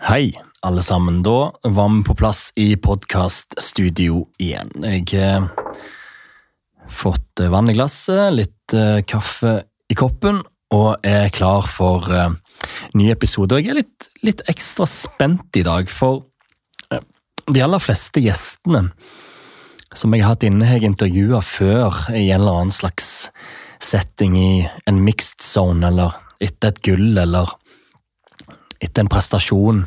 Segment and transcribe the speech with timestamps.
[0.00, 0.32] Hei,
[0.62, 1.18] alle sammen.
[1.22, 4.70] Da var vi på plass i podkaststudio igjen.
[4.80, 5.50] Jeg har
[6.88, 9.58] fått vann i glasset, litt eh, kaffe
[9.92, 10.40] i koppen,
[10.72, 12.32] og er klar for uh,
[12.96, 13.52] ny episode.
[13.52, 16.24] Og jeg er litt, litt, ekstra spent i dag, for
[17.52, 18.86] de aller fleste gjestene
[19.92, 23.28] som jeg har hatt inne, har jeg intervjua før i en eller annen slags
[23.84, 24.52] setting i
[24.88, 27.52] en mixed zone, eller etter et gull, eller
[28.80, 29.84] etter en prestasjon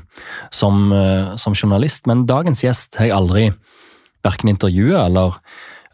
[0.54, 2.08] som, uh, som journalist.
[2.10, 3.46] Men dagens gjest har jeg aldri
[4.24, 5.38] verken intervjua eller,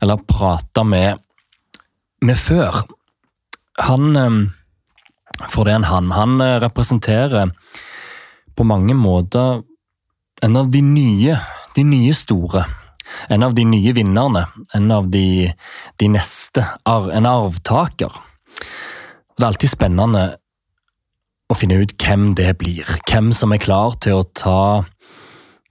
[0.03, 1.21] eller prata med,
[2.21, 2.83] med før.
[3.88, 4.17] Han
[5.47, 6.11] for det er en han.
[6.11, 7.53] Han eh, representerer
[8.55, 9.63] på mange måter
[10.43, 11.38] en av de nye,
[11.75, 12.66] de nye store.
[13.31, 14.45] En av de nye vinnerne.
[14.75, 15.52] En av de,
[15.99, 16.66] de neste.
[16.85, 18.11] En arvtaker.
[19.35, 20.23] Det er alltid spennende
[21.49, 22.88] å finne ut hvem det blir.
[23.09, 24.85] Hvem som er klar til å ta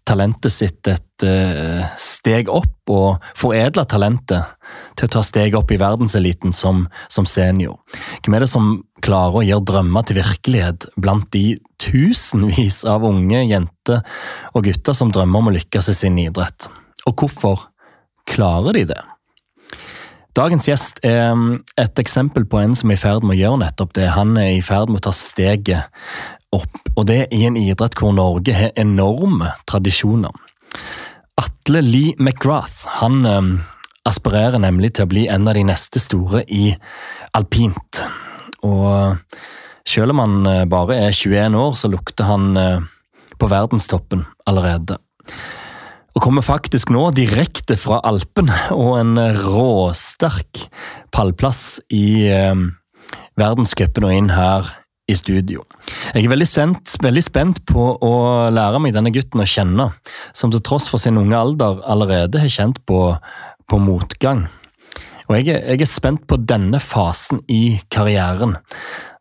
[0.08, 4.54] talentet sitt et uh, steg opp, og foredle talentet
[4.96, 7.76] til å ta steg opp i verdenseliten som, som, senior.
[8.24, 8.70] Hvem er det som
[9.04, 14.00] klarer å gjøre drømmer til virkelighet blant de tusenvis av unge jenter
[14.54, 16.70] og gutter som drømmer om å lykkes i sin idrett?
[17.04, 17.68] Og hvorfor
[18.28, 19.02] klarer de det?
[20.38, 23.58] Dagens gjest er mm, et eksempel på en som er i ferd med å gjøre
[23.64, 24.04] nettopp det.
[24.14, 25.88] Han er i ferd med å ta steget
[26.54, 30.30] opp, og det i en idrett hvor Norge har enorme tradisjoner.
[31.42, 33.50] Atle Lee McGrath han um,
[34.06, 36.70] aspirerer nemlig til å bli en av de neste store i
[37.34, 38.04] alpint.
[38.62, 39.18] Og
[39.88, 42.52] selv om han bare er 21 år, så lukter han
[43.38, 45.00] på verdenstoppen allerede.
[46.18, 50.64] Og kommer faktisk nå direkte fra Alpen og en råsterk
[51.14, 52.64] pallplass i eh,
[53.38, 54.66] verdenscupen og inn her
[55.06, 55.62] i studio.
[56.16, 58.10] Jeg er veldig spent, veldig spent, på å
[58.50, 59.86] lære meg denne gutten å kjenne,
[60.34, 63.14] som til tross for sin unge alder allerede har kjent på,
[63.70, 64.48] på motgang.
[65.28, 68.58] Og jeg er, jeg er, spent på denne fasen i karrieren,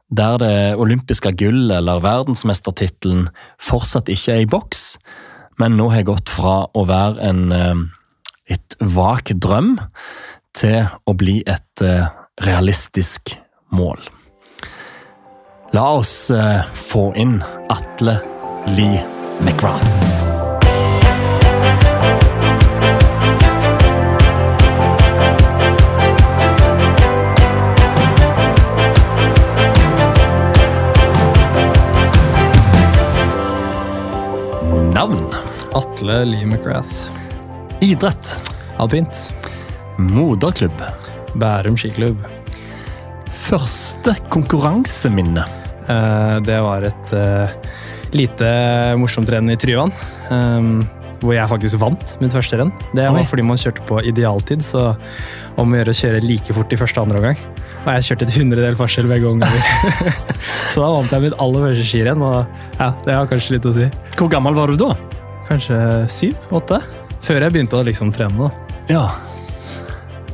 [0.09, 3.27] der det olympiske gull eller verdensmestertittelen
[3.61, 4.95] fortsatt ikke er i boks,
[5.61, 7.83] men nå har jeg gått fra å være en eh,
[8.51, 9.75] litt vak drøm
[10.57, 12.07] til å bli et eh,
[12.45, 13.35] realistisk
[13.73, 13.99] mål.
[15.75, 17.41] La oss uh, få inn
[17.73, 18.21] Atle
[18.77, 19.03] Lee
[19.43, 20.06] McGrath.
[35.77, 37.11] Atle Lee McGrath.
[37.85, 38.51] Idrett?
[38.81, 39.33] Alpint.
[39.97, 40.79] Moderklubb?
[41.37, 42.23] Bærum skiklubb.
[43.45, 45.43] Første konkurranseminne?
[45.85, 47.53] Eh, det var et eh,
[48.17, 48.49] lite
[48.97, 49.93] morsomt renn i Tryvann.
[50.33, 50.79] Ehm,
[51.21, 52.73] hvor jeg faktisk vant mitt første renn.
[52.97, 53.27] Det var Oi.
[53.29, 54.95] fordi man kjørte på idealtid, så
[55.61, 57.43] om å gjøre å kjøre like fort i første og andre omgang.
[57.83, 59.61] Og jeg kjørte et hundredel forskjell begge ganger.
[60.73, 63.75] så da vant jeg mitt aller første skirenn, og ja, det har kanskje litt å
[63.77, 63.91] si.
[64.17, 64.95] Hvor gammel var du da?
[65.47, 65.79] Kanskje
[66.11, 66.81] syv-åtte.
[67.23, 68.47] Før jeg begynte å liksom trene.
[68.47, 68.77] da.
[68.91, 69.07] Ja,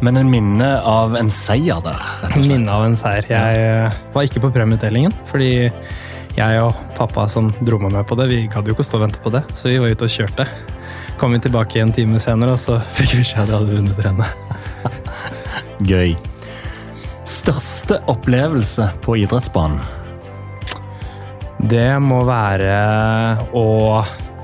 [0.03, 2.49] men en minne av en seier der, rett og slett.
[2.51, 3.23] Minne av en seier.
[3.29, 5.69] Jeg eh, var ikke på premieutdelingen, fordi
[6.35, 8.99] jeg og pappa som dro meg med på det, vi gadd jo ikke å stå
[8.99, 10.47] og vente på det, så vi var ute og kjørte.
[11.21, 14.03] Kom vi tilbake en time senere, og så fikk vi beskjed at jeg hadde vunnet
[14.03, 14.31] rennet.
[15.93, 16.17] Gøy.
[17.23, 19.79] Største opplevelse på idrettsbanen?
[21.63, 22.75] Det må være
[23.55, 23.67] å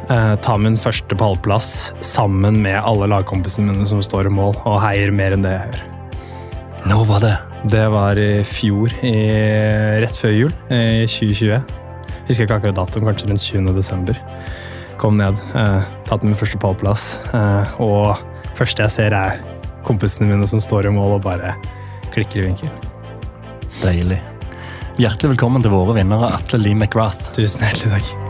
[0.09, 4.81] eh, ta min første pallplass sammen med alle lagkompisene mine som står i mål og
[4.83, 5.85] heier mer enn det jeg gjør.
[6.89, 7.35] Nå var det?
[7.69, 9.13] Det var i fjor, i,
[9.99, 11.49] rett før jul, i 2020.
[11.49, 13.73] Jeg husker ikke akkurat datoen, kanskje rundt 20.
[13.75, 14.21] desember.
[15.01, 18.21] Kom ned, eh, tatt min første pallplass, eh, og
[18.55, 19.43] første jeg ser, er
[19.83, 21.55] kompisene mine som står i mål og bare
[22.15, 22.71] klikker i vinkel.
[23.81, 24.21] Deilig.
[24.99, 27.31] Hjertelig velkommen til våre vinnere, Atle Lee McGrath.
[27.35, 28.28] Tusen hjertelig takk.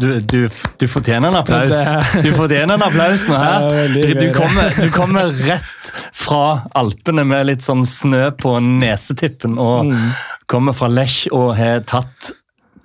[0.00, 0.48] Du, du,
[0.80, 1.76] du, fortjener en applaus.
[2.24, 3.94] Du fortjener en applaus nå her.
[3.94, 10.08] Du kommer, du kommer rett fra Alpene med litt sånn snø på nesetippen og mm.
[10.50, 12.32] kommer fra Lech og har tatt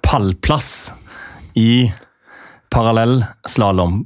[0.05, 0.91] pallplass
[1.59, 1.89] i
[2.73, 4.03] parallellslalåm.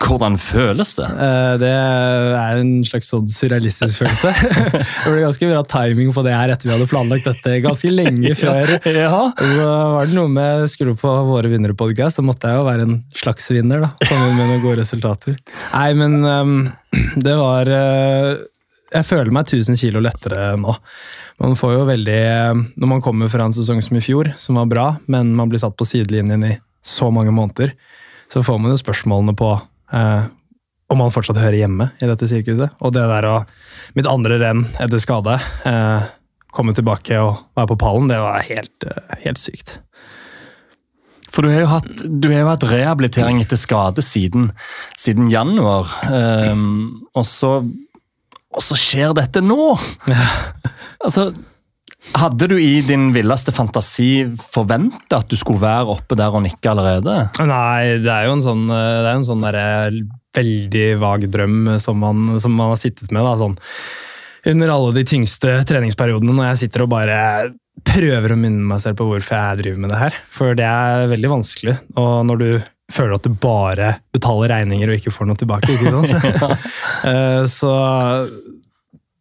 [0.00, 1.06] Hvordan føles det?
[1.06, 4.32] Eh, det er en slags sånn surrealistisk følelse.
[5.04, 8.32] det ble ganske bra timing på det her etter vi hadde planlagt dette ganske lenge
[8.40, 8.74] før.
[8.88, 9.22] ja.
[9.36, 12.96] Så var det noe med Skulle på Våre vinnere-podkast, så måtte jeg jo være en
[13.16, 13.84] slags vinner.
[13.84, 15.36] da, Komme med noen gode resultater.
[15.74, 16.56] Nei, men um,
[17.28, 18.40] det var uh,
[18.90, 20.74] jeg føler meg 1000 kilo lettere nå.
[21.40, 22.22] Man får jo veldig
[22.76, 25.62] Når man kommer fra en sesong som i fjor, som var bra, men man blir
[25.62, 27.74] satt på sidelinjen i så mange måneder,
[28.32, 29.50] så får man jo spørsmålene på
[29.92, 30.30] eh,
[30.90, 32.74] om man fortsatt hører hjemme i dette sirkuset.
[32.82, 33.36] Og det der å
[33.96, 35.32] Mitt andre renn etter skade,
[35.66, 36.02] eh,
[36.54, 39.80] komme tilbake og være på pallen, det var helt, eh, helt sykt.
[41.30, 44.50] For du har jo hatt, har jo hatt rehabilitering etter skade siden,
[44.98, 45.90] siden januar.
[46.10, 49.76] Um, og, så, og, så, skjer dette nå!
[51.06, 51.30] altså,
[52.16, 56.72] hadde du i din villeste fantasi forventa at du skulle være oppe der og nikke
[56.72, 57.16] allerede?
[57.44, 59.48] Nei, det er jo en sånn, det er en sånn
[60.36, 63.26] veldig vag drøm som man, som man har sittet med.
[63.26, 63.58] Da, sånn
[64.48, 67.18] under alle de tyngste treningsperiodene når jeg sitter og bare
[67.86, 70.20] prøver å minne meg selv på hvorfor jeg driver med det her.
[70.32, 71.76] For det er veldig vanskelig.
[72.00, 72.48] Og når du
[72.90, 75.76] føler at du bare betaler regninger og ikke får noe tilbake.
[75.76, 76.66] ikke sant?
[77.00, 77.70] Eh, så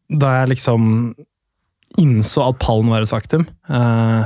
[0.09, 0.81] da jeg liksom
[1.99, 4.23] innså at pallen var et faktum, eh,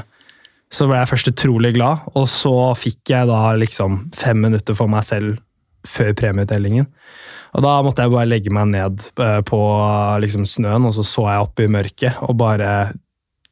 [0.74, 2.08] så ble jeg først utrolig glad.
[2.18, 5.38] Og så fikk jeg da liksom fem minutter for meg selv
[5.88, 6.88] før premieutdelingen.
[7.54, 9.60] Og da måtte jeg bare legge meg ned eh, på
[10.24, 12.94] liksom, snøen, og så så jeg opp i mørket, og bare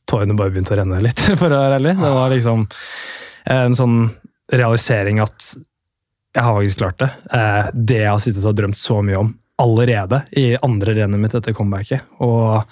[0.10, 1.94] Tårene bare begynte å renne litt, for å være ærlig.
[2.02, 2.66] Det var liksom
[3.54, 4.00] en sånn
[4.52, 5.54] realisering at
[6.36, 7.10] jeg har faktisk klart det.
[7.38, 9.32] Eh, det jeg har sittet og drømt så mye om
[9.62, 12.04] allerede i andre rennet mitt etter comebacket.
[12.24, 12.64] Og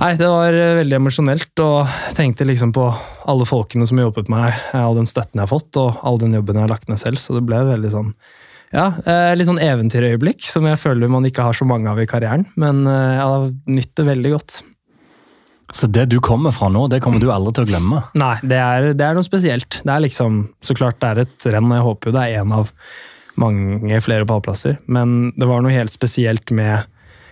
[0.00, 2.86] Nei, det var veldig emosjonelt, og jeg tenkte liksom på
[3.28, 6.38] alle folkene som har med meg, all den støtten jeg har fått, og all den
[6.38, 8.14] jobben jeg har lagt ned selv, så det ble veldig sånn
[8.70, 12.06] ja, eh, litt sånn eventyrøyeblikk som jeg føler man ikke har så mange av i
[12.08, 12.46] karrieren.
[12.60, 14.60] Men eh, jeg har nytt det veldig godt.
[15.74, 18.02] Så det du kommer fra nå, det kommer du aldri til å glemme?
[18.18, 19.82] Nei, det er, det er noe spesielt.
[19.84, 22.56] Det er liksom, Så klart det er et renn, jeg håper jo det er en
[22.62, 22.72] av
[23.40, 24.78] mange flere pallplasser.
[24.86, 26.86] Men det var noe helt spesielt med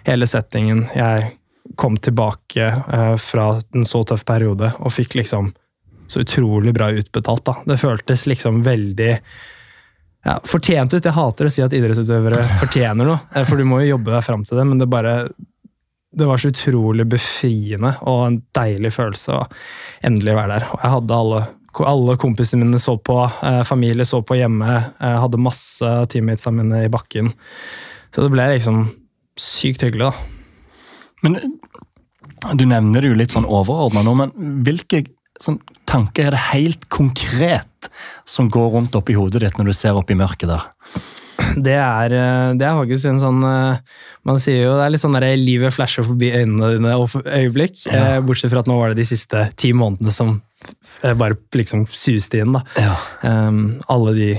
[0.06, 0.86] hele settingen.
[0.96, 1.37] Jeg
[1.76, 5.52] kom tilbake eh, fra en så tøff periode og fikk liksom
[6.08, 7.44] så utrolig bra utbetalt.
[7.44, 7.56] da.
[7.64, 9.12] Det føltes liksom veldig
[10.24, 11.04] ja, fortjent ut.
[11.04, 14.24] Jeg hater å si at idrettsutøvere fortjener noe, eh, for du må jo jobbe deg
[14.24, 15.20] fram til det, men det bare
[16.18, 19.42] det var så utrolig befriende og en deilig følelse å
[20.08, 20.70] endelig være der.
[20.72, 21.42] Og jeg hadde alle,
[21.90, 26.86] alle kompisene mine så på, eh, familie så på hjemme, jeg hadde masse teammatesa mine
[26.86, 27.30] i bakken.
[28.08, 28.86] Så det ble liksom
[29.38, 30.37] sykt hyggelig, da.
[31.24, 31.38] Men
[32.54, 34.34] du nevner det jo litt sånn overordna nå, men
[34.66, 35.04] hvilke
[35.42, 37.90] sånn, tanker er det helt konkret
[38.28, 40.68] som går rundt oppi hodet ditt når du ser opp i mørket der?
[41.56, 45.02] Det er, eh, det er faktisk en sånn eh, Man sier jo det er litt
[45.02, 47.78] sånn der livet flasher forbi øynene dine øyeblikk.
[47.86, 48.16] Ja.
[48.16, 50.40] Eh, bortsett fra at nå var det de siste ti månedene som
[51.00, 52.56] bare liksom suste inn.
[52.56, 52.64] da.
[52.76, 52.96] Ja.
[53.22, 54.30] Um, alle de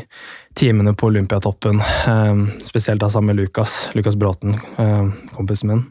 [0.60, 1.80] timene på Olympiatoppen,
[2.12, 5.86] um, spesielt da sammen med Lukas, Lukas Bråten, um, kompisen min.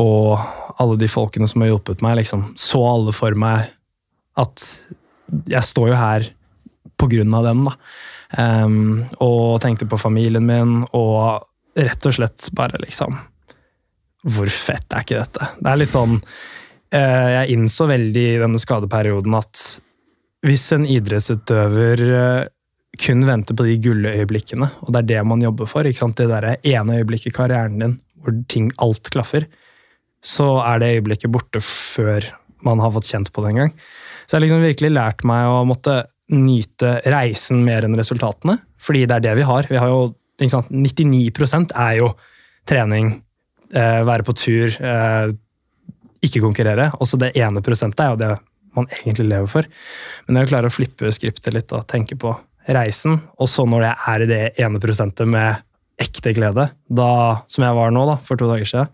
[0.00, 0.38] Og
[0.80, 3.72] alle de folkene som har hjulpet meg, liksom så alle for meg
[4.40, 4.64] at
[5.48, 6.30] jeg står jo her
[7.00, 7.76] på grunn av dem, da.
[8.32, 11.44] Um, og tenkte på familien min, og
[11.76, 13.18] rett og slett bare liksom
[14.24, 15.48] Hvor fett er ikke dette?
[15.58, 19.60] Det er litt sånn uh, Jeg innså veldig i denne skadeperioden at
[20.48, 22.48] hvis en idrettsutøver uh,
[23.00, 26.98] kun venter på de gulløyeblikkene, og det er det man jobber for, det der ene
[27.00, 29.48] øyeblikket i karrieren din hvor ting, alt klaffer,
[30.22, 32.24] så er det øyeblikket borte før
[32.62, 33.72] man har fått kjent på det en gang.
[34.26, 35.96] Så jeg har liksom virkelig lært meg å måtte
[36.32, 38.60] nyte reisen mer enn resultatene.
[38.82, 39.66] Fordi det er det vi har.
[39.70, 40.12] Vi har jo,
[40.50, 42.12] sant, 99 er jo
[42.68, 43.16] trening,
[43.74, 45.34] eh, være på tur, eh,
[46.22, 46.92] ikke konkurrere.
[47.02, 48.38] Også det ene prosentet er jo det
[48.76, 49.68] man egentlig lever for.
[50.26, 52.32] Men jeg klarer å flippe skriptet litt og tenke på
[52.68, 53.20] reisen.
[53.38, 55.60] Og så når jeg er i det ene prosentet med
[56.02, 58.88] ekte glede, da, som jeg var nå da, for to dager siden,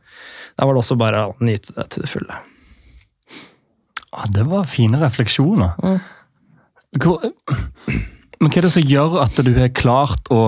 [0.58, 2.38] da var det også bare å nyte det til det fulle.
[4.10, 5.76] Ah, det var fine refleksjoner.
[5.84, 5.98] Mm.
[6.98, 7.22] Hvor,
[8.40, 10.42] men hva er det som gjør at du har klart å,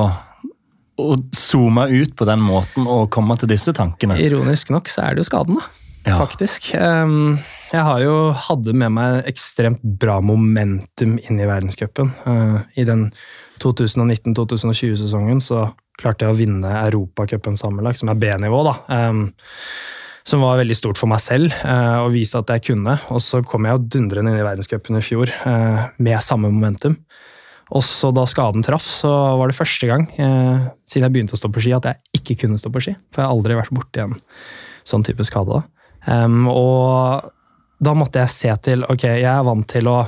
[0.99, 4.19] å zoome ut på den måten og komme til disse tankene?
[4.19, 5.69] Ironisk nok så er det jo skaden, da.
[6.09, 6.17] Ja.
[6.17, 6.73] Faktisk.
[6.81, 7.38] Um,
[7.71, 8.17] jeg har jo
[8.49, 12.14] hadde med meg ekstremt bra momentum inn i verdenscupen.
[12.25, 13.11] Uh, I den
[13.61, 15.69] 2019-2020-sesongen så
[16.00, 18.64] klarte jeg å vinne Europacupen sammenlagt, som er B-nivå.
[18.64, 18.79] da.
[20.26, 22.98] Som var veldig stort for meg selv eh, å vise at jeg kunne.
[23.14, 26.98] Og så kom jeg dundrende inn i verdenscupen i fjor eh, med samme momentum.
[27.70, 31.40] Og så da skaden traff, så var det første gang eh, siden jeg begynte å
[31.40, 32.96] stå på ski at jeg ikke kunne stå på ski.
[33.14, 34.16] For jeg har aldri vært borti en
[34.86, 35.62] sånn type skade.
[36.10, 37.28] Og
[37.80, 39.98] da måtte jeg se til ok, jeg er vant til å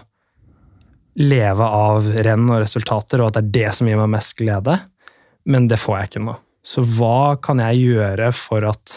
[1.20, 4.78] leve av renn og resultater, og at det er det som gir meg mest glede,
[5.48, 6.36] men det får jeg ikke nå.
[6.62, 8.96] Så hva kan jeg gjøre for at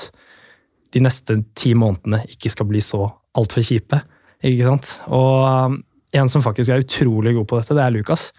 [0.95, 3.99] de neste ti månedene ikke skal bli så altfor kjipe.
[4.45, 4.93] Ikke sant?
[5.13, 5.77] Og um,
[6.15, 8.29] en som faktisk er utrolig god på dette, det er Lukas.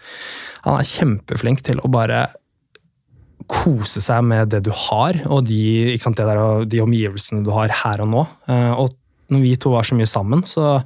[0.65, 2.25] Han er kjempeflink til å bare
[3.47, 8.03] kose seg med det du har, og de, sant, der, de omgivelsene du har her
[8.03, 8.25] og nå.
[8.49, 8.97] Uh, og
[9.33, 10.81] når vi to var så mye sammen, så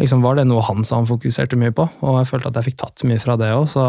[0.00, 1.86] liksom var det noe han sa han fokuserte mye på.
[2.02, 3.68] Og jeg følte at jeg fikk tatt mye fra det òg.
[3.70, 3.84] Så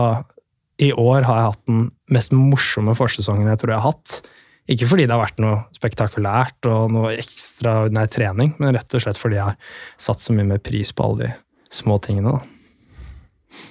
[0.86, 4.35] i år har jeg hatt den mest morsomme forsesongen jeg tror jeg har hatt.
[4.72, 9.20] Ikke fordi det har vært noe spektakulært og noe ekstraordinær trening, men rett og slett
[9.22, 9.58] fordi jeg har
[10.02, 12.34] satt så mye mer pris på alle de små tingene.
[12.34, 13.62] Da.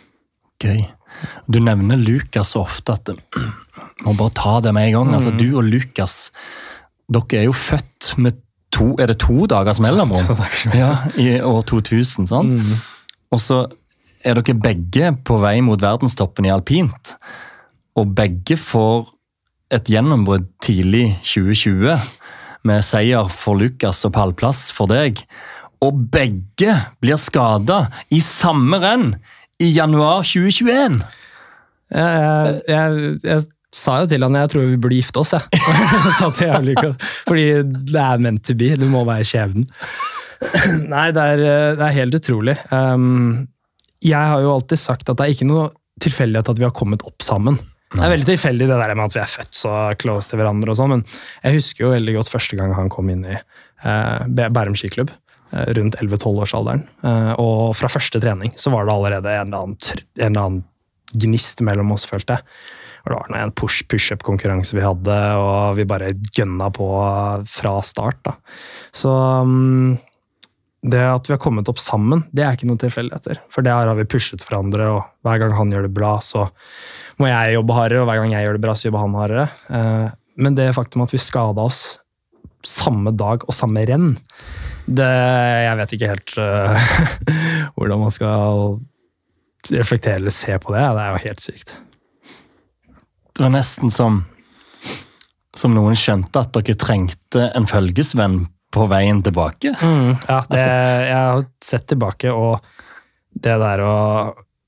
[0.65, 0.85] Gøy.
[1.51, 3.11] Du nevner Lukas så ofte at
[4.05, 5.13] Må bare ta det med en gang.
[5.15, 5.37] Altså, mm.
[5.37, 6.17] Altså, du og Lukas
[7.15, 8.41] dere er jo født med
[8.75, 10.39] to Er det to dagers mellomrom?
[10.75, 12.55] Ja, I år 2000, sant?
[12.55, 12.77] Mm.
[13.35, 13.65] Og så
[14.25, 17.15] er dere begge på vei mot verdenstoppen i alpint.
[17.99, 19.14] Og begge får
[19.73, 21.97] et gjennombrudd tidlig 2020,
[22.65, 25.21] med seier for Lukas og pallplass for deg.
[25.85, 29.11] Og begge blir skada i samme renn
[29.63, 31.03] i januar 2021!
[31.95, 33.45] Jeg, jeg, jeg,
[33.75, 36.95] sa jo til han jeg tror vi burde gifte oss, jeg.
[37.29, 37.47] Fordi
[37.91, 38.71] det er meant to be.
[38.79, 39.67] Du må være skjebnen.
[40.95, 41.43] Nei, det er,
[41.79, 42.57] det er, helt utrolig.
[42.71, 43.47] Um,
[44.05, 45.69] jeg har jo alltid sagt at det er ikke noe
[46.03, 47.59] tilfeldighet at vi har kommet opp sammen.
[47.95, 50.73] Det er veldig tilfeldig det der med at vi er født så close til hverandre,
[50.73, 51.05] og sånn, men
[51.45, 55.13] jeg husker jo veldig godt første gang han kom inn i eh, Bærum skiklubb.
[55.55, 56.87] Eh, rundt 11-12-årsalderen.
[57.05, 59.77] Eh, og fra første trening så var det allerede en eller annen,
[60.19, 60.65] en eller annen
[61.15, 62.47] gnist mellom oss, følte jeg.
[63.05, 66.89] Og det var en pushup-konkurranse vi hadde, og vi bare gønna på
[67.53, 68.23] fra start.
[68.25, 68.33] da.
[68.97, 69.99] Så um,
[70.85, 73.41] det at vi har kommet opp sammen, det er ikke noen tilfeldigheter.
[73.53, 76.47] For det her har vi pushet hverandre, og hver gang han gjør det bra, så
[77.21, 79.47] må jeg jobbe hardere, og hver gang jeg gjør det bra, så jobber han hardere.
[79.79, 80.09] Eh,
[80.45, 81.83] men det faktum at vi skada oss
[82.65, 84.15] samme dag og samme renn,
[84.85, 86.89] det Jeg vet ikke helt uh,
[87.77, 88.75] hvordan man skal
[89.73, 90.83] reflektere eller se på det.
[90.85, 91.77] Det er jo helt sykt.
[93.33, 94.21] Det var nesten som
[95.55, 98.41] som noen skjønte at dere trengte en følgesvenn
[98.75, 99.75] på veien tilbake.
[99.81, 102.59] Mm, ja, det, jeg har sett tilbake, og
[103.35, 103.95] det der å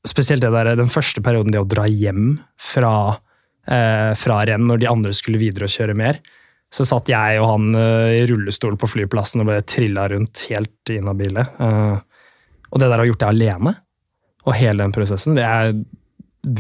[0.07, 3.17] Spesielt det der, den første perioden, det å dra hjem fra,
[3.67, 6.21] eh, fra renn når de andre skulle videre og kjøre mer.
[6.71, 10.93] Så satt jeg og han eh, i rullestol på flyplassen og ble trilla rundt helt
[10.95, 11.49] inhabile.
[11.59, 11.97] Eh,
[12.71, 13.75] og det der å ha gjort det alene,
[14.47, 15.75] og hele den prosessen det Jeg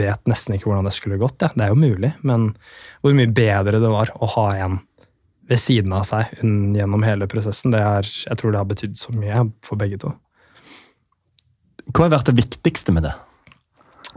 [0.00, 1.38] vet nesten ikke hvordan det skulle gått.
[1.44, 1.52] Ja.
[1.54, 2.48] Det er jo mulig, men
[2.98, 4.80] hvor mye bedre det var å ha en
[5.46, 7.74] ved siden av seg gjennom hele prosessen.
[7.74, 10.12] Det er, jeg tror det har betydd så mye for begge to.
[11.92, 13.14] Hva har vært det viktigste med det?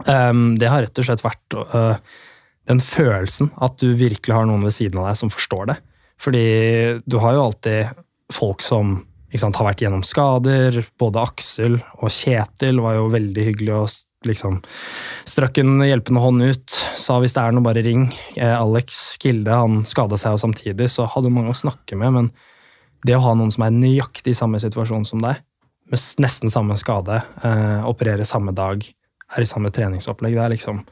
[0.08, 2.00] Um, det har rett og slett vært uh,
[2.70, 5.78] den følelsen at du virkelig har noen ved siden av deg som forstår det.
[6.20, 6.44] Fordi
[7.06, 8.00] du har jo alltid
[8.34, 8.98] folk som
[9.38, 10.82] sant, har vært gjennom skader.
[11.00, 13.92] Både Aksel og Kjetil var jo veldig hyggelig og
[14.26, 14.60] liksom
[15.28, 16.76] strakk en hjelpende hånd ut.
[17.00, 18.08] Sa hvis det er noe, bare ring.
[18.36, 22.16] Eh, Alex Kilde han skada seg jo samtidig, så hadde mange å snakke med.
[22.16, 22.30] Men
[23.06, 25.40] det å ha noen som er nøyaktig i samme situasjon som deg,
[25.90, 28.84] med nesten samme skade, eh, opererer samme dag,
[29.30, 30.84] er i samme treningsopplegg, det er liksom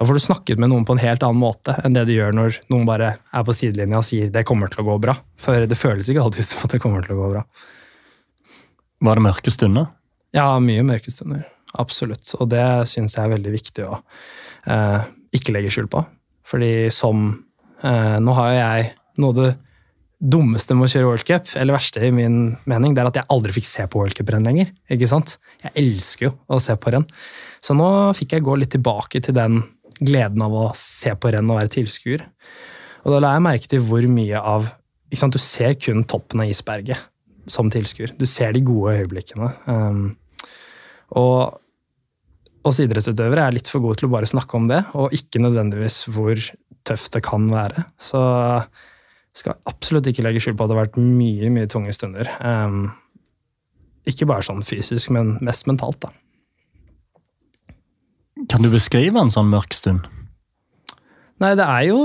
[0.00, 2.32] da får du snakket med noen på en helt annen måte enn det du gjør
[2.32, 5.12] når noen bare er på sidelinja og sier det kommer til å gå bra.
[5.36, 7.42] For det føles ikke alltid som at det kommer til å gå bra.
[9.04, 9.90] Var det mørke stunder?
[10.32, 11.44] Ja, mye mørke stunder.
[11.78, 12.32] Absolutt.
[12.40, 13.98] Og det syns jeg er veldig viktig å
[14.66, 16.02] eh, ikke legge skjul på.
[16.50, 17.28] Fordi som
[17.84, 18.88] eh, Nå har jeg
[19.20, 19.50] noe av det
[20.20, 23.28] dummeste med å kjøre World Cup, eller verste i min mening, det er at jeg
[23.32, 24.68] aldri fikk se på World Cup-renn lenger.
[24.92, 25.38] ikke sant?
[25.62, 27.06] Jeg elsker jo å se på renn.
[27.64, 29.62] Så nå fikk jeg gå litt tilbake til den
[30.00, 32.26] gleden av å se på renn og være tilskuer.
[33.04, 34.68] Og da la jeg merke til hvor mye av
[35.10, 37.00] ikke sant, Du ser kun toppen av isberget
[37.50, 38.12] som tilskuer.
[38.14, 39.48] Du ser de gode øyeblikkene.
[39.66, 40.12] Um,
[41.18, 41.60] og
[42.68, 46.02] oss idrettsutøvere er litt for gode til å bare snakke om det, og ikke nødvendigvis
[46.12, 46.40] hvor
[46.88, 47.86] tøft det kan være.
[48.00, 48.20] Så
[49.36, 52.30] skal absolutt ikke legge skyld på at det har vært mye mye tunge stunder.
[52.42, 52.90] Um,
[54.08, 56.12] ikke bare sånn fysisk, men mest mentalt, da.
[58.50, 60.08] Kan du beskrive en sånn mørk stund?
[61.40, 62.00] Nei, det er jo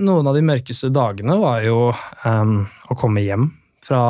[0.00, 1.92] Noen av de mørkeste dagene var jo
[2.24, 3.50] um, å komme hjem
[3.84, 4.00] fra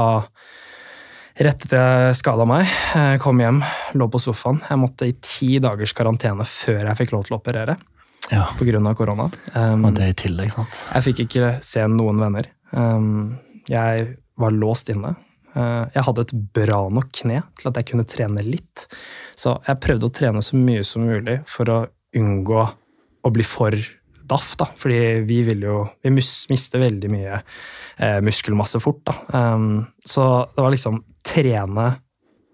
[1.35, 3.57] Rett etter jeg skada meg, jeg kom hjem,
[3.99, 4.61] lå på sofaen.
[4.69, 7.75] Jeg måtte i ti dagers karantene før jeg fikk lov til å operere.
[8.31, 8.45] Ja.
[8.55, 8.95] Pga.
[8.95, 9.27] korona.
[9.51, 10.79] Um, og det i tillegg, sant?
[10.95, 12.47] Jeg fikk ikke se noen venner.
[12.71, 13.35] Um,
[13.67, 14.07] jeg
[14.39, 15.17] var låst inne.
[15.57, 18.87] Uh, jeg hadde et bra nok kne til at jeg kunne trene litt.
[19.35, 21.81] Så jeg prøvde å trene så mye som mulig for å
[22.15, 22.63] unngå
[23.25, 23.75] å bli for
[24.29, 24.69] daff, da.
[24.79, 29.17] Fordi vi vil jo Vi mister veldig mye eh, muskelmasse fort, da.
[29.55, 31.89] Um, så det var liksom trene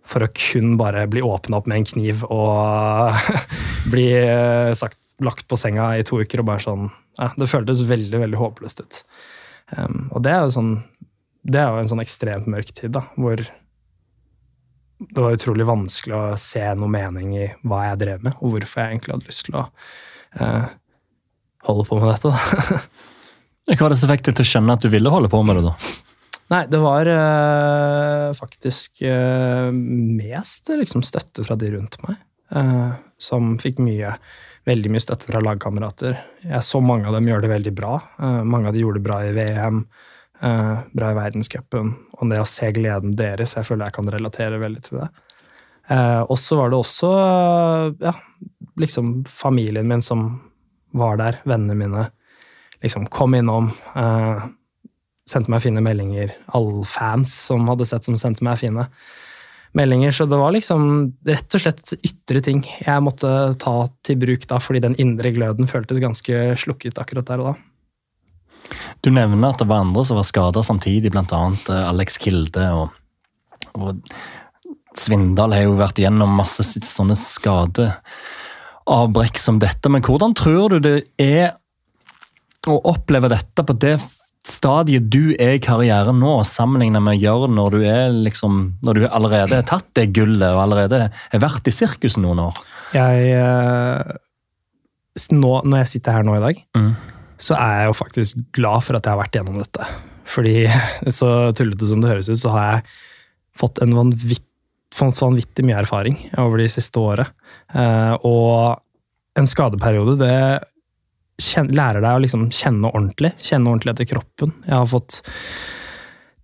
[0.06, 3.14] for å kun bare bli åpna opp med en kniv og
[3.92, 7.84] bli eh, sagt, lagt på senga i to uker og bare sånn ja, Det føltes
[7.84, 9.00] veldig, veldig håpløst ut.
[9.76, 10.70] Um, og det er jo sånn
[11.46, 13.42] Det er jo en sånn ekstremt mørk tid, da, hvor
[15.00, 18.82] det var utrolig vanskelig å se noe mening i hva jeg drev med, og hvorfor
[18.82, 20.66] jeg egentlig hadde lyst til å uh,
[21.68, 22.30] holde på med dette.
[22.30, 22.80] da.
[23.70, 25.60] Hva var det som fikk deg til å skjønne at du ville holde på med
[25.60, 25.68] det?
[25.68, 25.74] da?
[26.50, 32.18] Nei, det var øh, faktisk øh, mest liksom, støtte fra de rundt meg.
[32.58, 32.90] øh,
[33.20, 34.16] som fikk mye,
[34.66, 36.18] veldig mye støtte fra lagkamerater.
[36.42, 38.00] Jeg så mange av dem gjøre det veldig bra.
[38.18, 39.82] mange av dem gjorde det bra i VM,
[40.40, 41.92] bra i verdenscupen.
[42.16, 45.08] Og det å se gleden deres, jeg føler jeg kan relatere veldig til det.
[46.26, 47.10] og så var det også
[48.00, 48.14] ja,
[48.80, 50.30] liksom familien min som
[50.96, 52.06] var der, vennene mine.
[52.82, 53.70] Liksom kom innom.
[53.96, 54.44] Eh,
[55.28, 56.34] sendte meg fine meldinger.
[56.56, 58.88] Alle fans som hadde sett, som sendte meg fine
[59.76, 60.14] meldinger.
[60.16, 60.84] Så det var liksom
[61.28, 63.30] rett og slett ytre ting jeg måtte
[63.62, 63.74] ta
[64.06, 67.56] til bruk da, fordi den indre gløden føltes ganske slukket akkurat der og da.
[69.02, 71.24] Du nevner at det var andre som var skada samtidig, bl.a.
[71.24, 72.66] Eh, Alex Kilde.
[72.76, 74.14] Og, og,
[74.98, 77.14] Svindal har jo vært gjennom masse sånne
[78.90, 79.88] skadeavbrekk som dette.
[79.88, 81.54] Men hvordan tror du det er
[82.68, 83.98] å oppleve dette på det
[84.46, 88.94] stadiet du er i karrieren nå, sammenlignet med å gjøre når du, er liksom, når
[88.94, 92.60] du allerede har tatt det gullet og allerede har vært i sirkuset noen år?
[92.96, 94.16] Jeg, eh,
[95.36, 96.92] nå, når jeg sitter her nå i dag, mm.
[97.38, 99.88] så er jeg jo faktisk glad for at jeg har vært gjennom dette.
[100.30, 100.56] Fordi,
[101.20, 102.86] så tullete som det høres ut, så har jeg
[103.60, 104.44] fått en vanvittig,
[104.98, 107.30] vanvittig mye erfaring over de siste året.
[107.74, 108.80] Eh, og
[109.38, 113.32] en skadeperiode, det lærer deg å liksom kjenne ordentlig.
[113.40, 114.54] Kjenne ordentlig etter kroppen.
[114.66, 115.20] Jeg har fått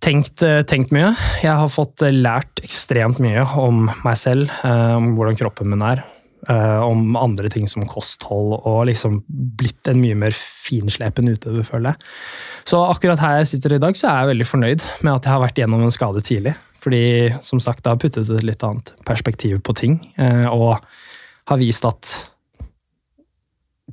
[0.01, 1.13] tenkt, eh, tenkt, mye.
[1.43, 6.05] Jeg har fått eh, lært ekstremt mye om meg selv, om hvordan kroppen min er.
[6.47, 12.07] Om andre ting som kosthold, og liksom blitt en mye mer finslepen utøver, føler jeg.
[12.69, 15.33] Så akkurat her jeg sitter i dag, så er jeg veldig fornøyd med at jeg
[15.33, 16.53] har vært gjennom en skade tidlig.
[16.87, 19.97] Fordi som sagt, det har puttet et litt annet perspektiv på ting,
[20.47, 20.77] og
[21.51, 22.11] har vist at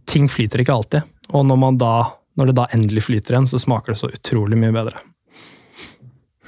[0.07, 1.09] ting flyter ikke alltid.
[1.35, 1.95] Og når, da,
[2.39, 5.03] når, det da endelig flyter igjen, så smaker det så utrolig mye bedre.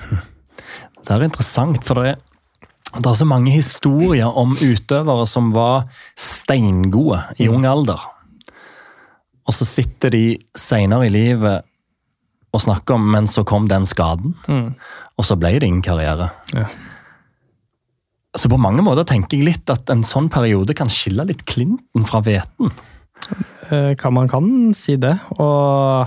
[1.07, 2.17] Det er interessant, for det er,
[2.97, 5.85] det er så mange historier om utøvere som var
[6.19, 8.03] steingode i ung alder.
[9.47, 10.25] Og så sitter de
[10.59, 11.63] seinere i livet
[12.55, 14.37] og snakke om men så kom den skaden.
[14.49, 14.75] Mm.
[15.17, 16.31] Og så ble det ingen karriere.
[16.55, 16.69] Ja.
[18.37, 22.05] Så på mange måter tenker jeg litt at en sånn periode kan skille litt klinten
[22.09, 22.73] fra hveten.
[23.71, 25.15] Eh, kan man kan si det.
[25.41, 26.07] Og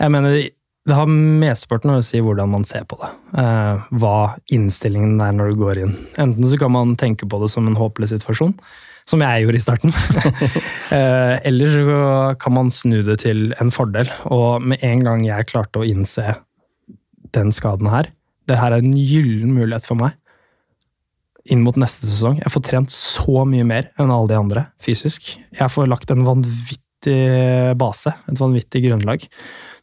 [0.00, 0.40] jeg mener
[0.86, 3.08] det har mesteparten å si hvordan man ser på det.
[3.42, 4.18] Eh, hva
[4.54, 5.94] innstillingen er når du går inn.
[6.22, 8.54] Enten så kan man tenke på det som en håpløs situasjon,
[9.06, 9.94] som jeg gjorde i starten.
[10.96, 12.00] eh, eller så
[12.42, 14.10] kan man snu det til en fordel.
[14.34, 16.40] Og med en gang jeg klarte å innse
[17.36, 18.10] den skaden her,
[18.46, 20.14] det her er en gyllen mulighet for meg
[21.50, 22.40] inn mot neste sesong.
[22.42, 25.36] Jeg får trent så mye mer enn alle de andre fysisk.
[25.54, 29.26] Jeg får lagt en vanvittig base, et vanvittig grunnlag.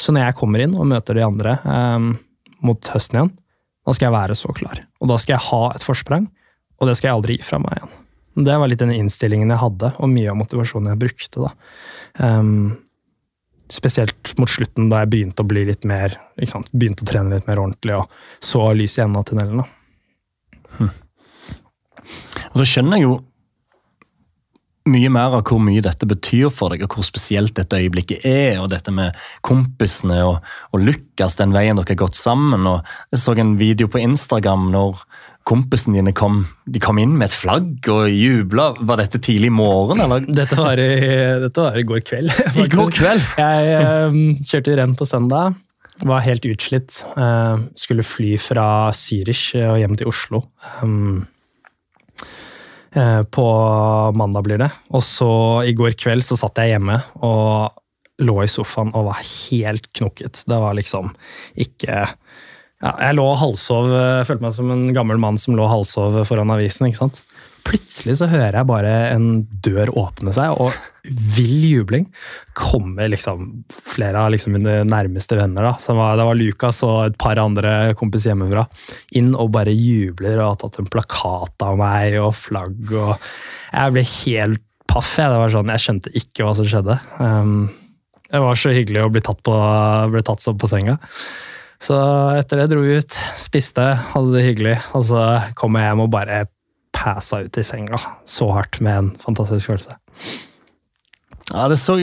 [0.01, 2.13] Så når jeg kommer inn og møter de andre um,
[2.63, 3.33] mot høsten igjen,
[3.83, 4.83] da skal jeg være så klar.
[5.03, 6.27] Og da skal jeg ha et forsprang,
[6.79, 7.99] og det skal jeg aldri gi fra meg igjen.
[8.33, 11.51] Det var litt den innstillingen jeg hadde, og mye av motivasjonen jeg brukte.
[12.17, 12.53] Um,
[13.71, 16.17] spesielt mot slutten, da jeg begynte å bli litt mer,
[16.71, 19.63] begynte å trene litt mer ordentlig og så lys i enden av tunnelen.
[19.63, 20.57] da.
[20.79, 20.89] Hm.
[22.53, 23.21] Og Da skjønner jeg jo
[24.83, 28.59] mye mer av hvor mye dette betyr for deg, og hvor spesielt dette øyeblikket er.
[28.59, 29.15] og Dette med
[29.45, 30.41] kompisene og,
[30.75, 32.67] og Lukas, den veien dere har gått sammen.
[32.67, 35.05] og Jeg så en video på Instagram når
[35.47, 38.71] kompisene dine kom, de kom inn med et flagg og jubla.
[38.79, 40.01] Var dette tidlig i morgen?
[40.03, 40.23] eller?
[40.27, 40.87] Dette var i,
[41.43, 42.31] dette var i går kveld.
[42.63, 43.27] I går kveld?
[43.39, 45.59] Jeg um, kjørte renn på søndag.
[46.03, 47.03] Var helt utslitt.
[47.17, 48.65] Uh, skulle fly fra
[48.97, 50.45] Zürich og hjem til Oslo.
[50.81, 51.23] Um,
[52.93, 53.45] på
[54.13, 54.69] mandag blir det.
[54.93, 55.31] Og så
[55.65, 57.79] i går kveld så satt jeg hjemme og
[58.21, 60.43] lå i sofaen og var helt knokket.
[60.45, 61.09] Det var liksom
[61.57, 62.03] ikke
[62.83, 66.19] ja, Jeg lå og eh, følte meg som en gammel mann som lå og halvsov
[66.27, 66.89] foran avisen.
[66.89, 67.23] ikke sant?
[67.63, 72.09] Plutselig så hører jeg bare en dør åpne seg, og vill jubling.
[72.59, 77.15] Kommer liksom flere av liksom mine nærmeste venner, da, var, det var Lukas og et
[77.19, 78.65] par andre kompiser hjemmefra,
[79.15, 82.83] inn og bare jubler og har tatt en plakat av meg og flagg.
[82.91, 83.15] og
[83.71, 85.15] Jeg ble helt paff.
[85.17, 86.99] Jeg, det var sånn, jeg skjønte ikke hva som skjedde.
[87.23, 87.71] Um,
[88.27, 89.55] Det var så hyggelig å bli tatt, på,
[90.11, 90.99] bli tatt sånn på senga.
[91.83, 91.97] Så
[92.37, 95.23] etter det dro vi ut, spiste, hadde det hyggelig, og så
[95.59, 96.45] kom jeg hjem og bare
[96.95, 99.97] passa ut i senga så hardt med en fantastisk følelse.
[101.51, 101.97] Ja, det så,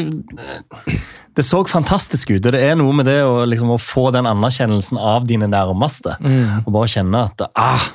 [1.37, 2.45] det så fantastisk ut.
[2.45, 6.19] og Det er noe med det å, liksom, å få den anerkjennelsen av dine nærmeste.
[6.21, 6.67] Mm.
[6.67, 7.89] Og bare kjenne at ah,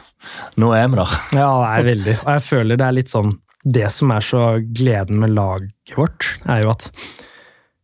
[0.60, 1.16] nå er vi der.
[1.38, 2.18] Ja, det er veldig.
[2.24, 4.42] Og jeg føler det er litt sånn Det som er så
[4.78, 6.90] gleden med laget vårt, er jo at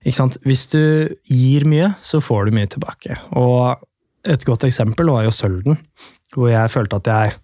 [0.01, 0.37] ikke sant?
[0.41, 0.81] Hvis du
[1.29, 3.19] gir mye, så får du mye tilbake.
[3.37, 3.81] Og
[4.27, 5.79] et godt eksempel var jo Sølden,
[6.35, 7.39] hvor jeg følte at jeg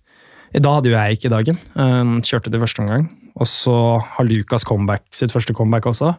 [0.64, 1.58] Da hadde jo jeg ikke dagen.
[1.76, 3.10] Kjørte kjørte i første omgang.
[3.38, 6.14] Og så har Lukas comeback, sitt første comeback også.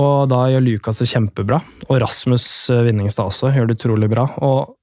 [0.00, 1.60] Og da gjør Lukas det kjempebra.
[1.88, 4.26] Og Rasmus eh, Vinningstad også gjør det utrolig bra.
[4.46, 4.76] Og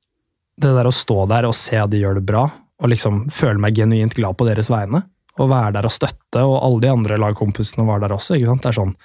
[0.61, 2.45] det der å stå der og se at de gjør det bra,
[2.81, 5.03] og liksom føle meg genuint glad på deres vegne,
[5.37, 8.37] og være der og støtte, og alle de andre lagkompisene var der også.
[8.37, 8.65] ikke sant?
[8.65, 8.97] Det er sånn,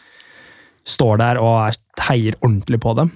[0.82, 1.76] Står der og er,
[2.08, 3.12] heier ordentlig på dem.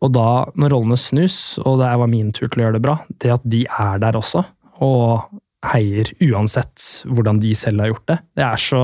[0.00, 2.94] Og da, når rollene snus, og det var min tur til å gjøre det bra,
[3.20, 4.44] det at de er der også,
[4.80, 5.26] og
[5.74, 8.82] heier uansett hvordan de selv har gjort det, det er så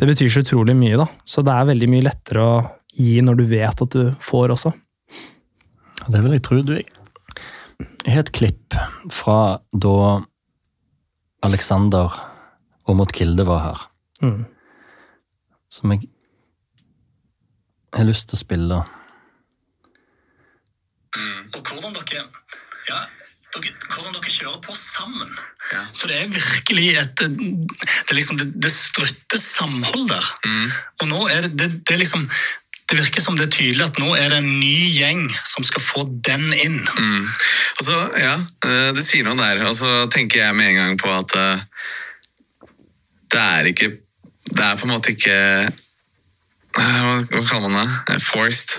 [0.00, 1.04] Det betyr så utrolig mye, da.
[1.28, 2.54] Så det er veldig mye lettere å
[2.96, 4.72] gi når du vet at du får også.
[6.08, 6.62] Det vil jeg tro.
[6.64, 8.72] Du, jeg har et klipp
[9.12, 9.92] fra da
[11.44, 12.08] Alexander
[12.88, 13.84] og Mot Kilde var her,
[14.24, 14.46] Mm.
[15.68, 16.08] som jeg
[17.92, 18.80] har lyst til å spille.
[21.54, 22.24] Og hvordan dere,
[22.88, 23.00] ja,
[23.54, 25.34] dere, hvordan dere kjører på sammen.
[25.72, 25.84] Ja.
[25.96, 30.26] For det er virkelig et Det, liksom, det, det strutter samhold der.
[31.00, 32.28] Og nå er det, det, det liksom
[32.92, 35.80] det virker som det er tydelig at nå er det en ny gjeng som skal
[35.80, 36.76] få den inn.
[36.76, 37.28] Mm.
[37.80, 38.34] Altså, ja,
[38.68, 39.62] eh, det sier noe der.
[39.64, 41.62] Og så tenker jeg med en gang på at eh,
[43.32, 43.94] det er ikke
[44.42, 45.70] Det er på en måte ikke eh,
[46.76, 48.18] Hva, kaller man det?
[48.20, 48.76] Forced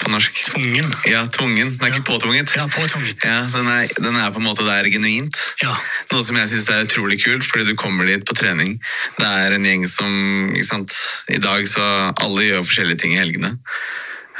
[0.00, 0.40] på norsk.
[0.50, 0.90] Tvungen.
[1.10, 1.70] Ja, tvungen.
[1.76, 2.54] Den er ikke påtvunget.
[2.56, 3.24] Ja, påtvunget.
[3.24, 5.38] Ja, den er, den er på en måte der genuint.
[5.62, 5.74] Ja.
[6.12, 8.78] Noe som jeg synes er utrolig kult, fordi du kommer dit på trening.
[9.18, 10.14] Det er en gjeng som
[10.54, 10.96] ikke sant?
[11.30, 11.84] I dag så
[12.14, 13.56] alle gjør forskjellige ting i helgene.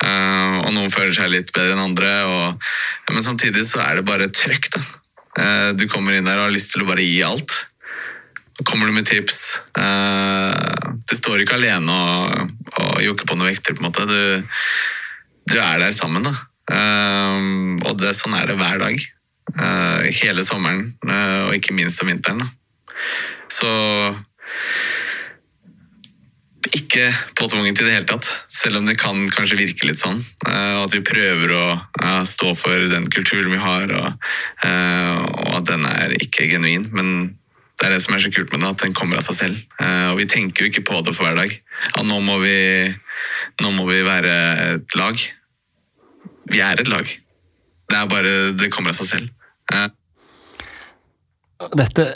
[0.01, 2.14] Uh, og noen føler seg litt bedre enn andre.
[2.25, 2.70] Og,
[3.12, 4.73] men samtidig så er det bare trøkk.
[4.77, 4.85] da.
[5.40, 7.66] Eh, du kommer inn der og har lyst til å bare gi alt.
[8.66, 10.53] Kommer du med tips Uh,
[11.09, 13.75] Du står ikke alene og, og jokker på noen vekter.
[13.75, 14.05] på en måte.
[14.11, 14.51] Du,
[15.50, 16.24] du er der sammen.
[16.26, 16.34] da.
[16.70, 19.10] Eh, og det, sånn er det hver dag.
[19.58, 22.42] Uh, hele sommeren, uh, og ikke minst om vinteren.
[22.42, 22.48] Da.
[23.50, 23.70] Så
[26.76, 27.08] ikke
[27.38, 30.20] påtvunget i det hele tatt, selv om det kan kanskje virke litt sånn.
[30.46, 31.64] Uh, at vi prøver å
[32.28, 34.30] stå for den kulturen vi har, og,
[34.68, 36.86] og at den er ikke genuin.
[36.94, 37.12] Men
[37.80, 39.60] det er det som er så kult med det, at den kommer av seg selv.
[40.12, 41.54] Og vi tenker jo ikke på det for hver dag.
[41.94, 42.52] Ja, nå må vi,
[43.64, 44.34] nå må vi være
[44.74, 45.22] et lag.
[46.50, 47.06] Vi er et lag.
[47.90, 49.30] Det er bare Det kommer av seg selv.
[49.72, 49.88] Eh,
[51.76, 52.10] Dette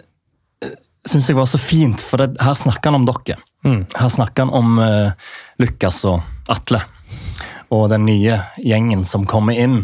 [1.09, 3.37] syns jeg var så fint, for det, her snakker han om dere.
[3.65, 3.83] Mm.
[3.97, 5.13] Her snakker han om uh,
[5.61, 6.81] Lukas og Atle.
[7.73, 9.83] Og den nye gjengen som kommer inn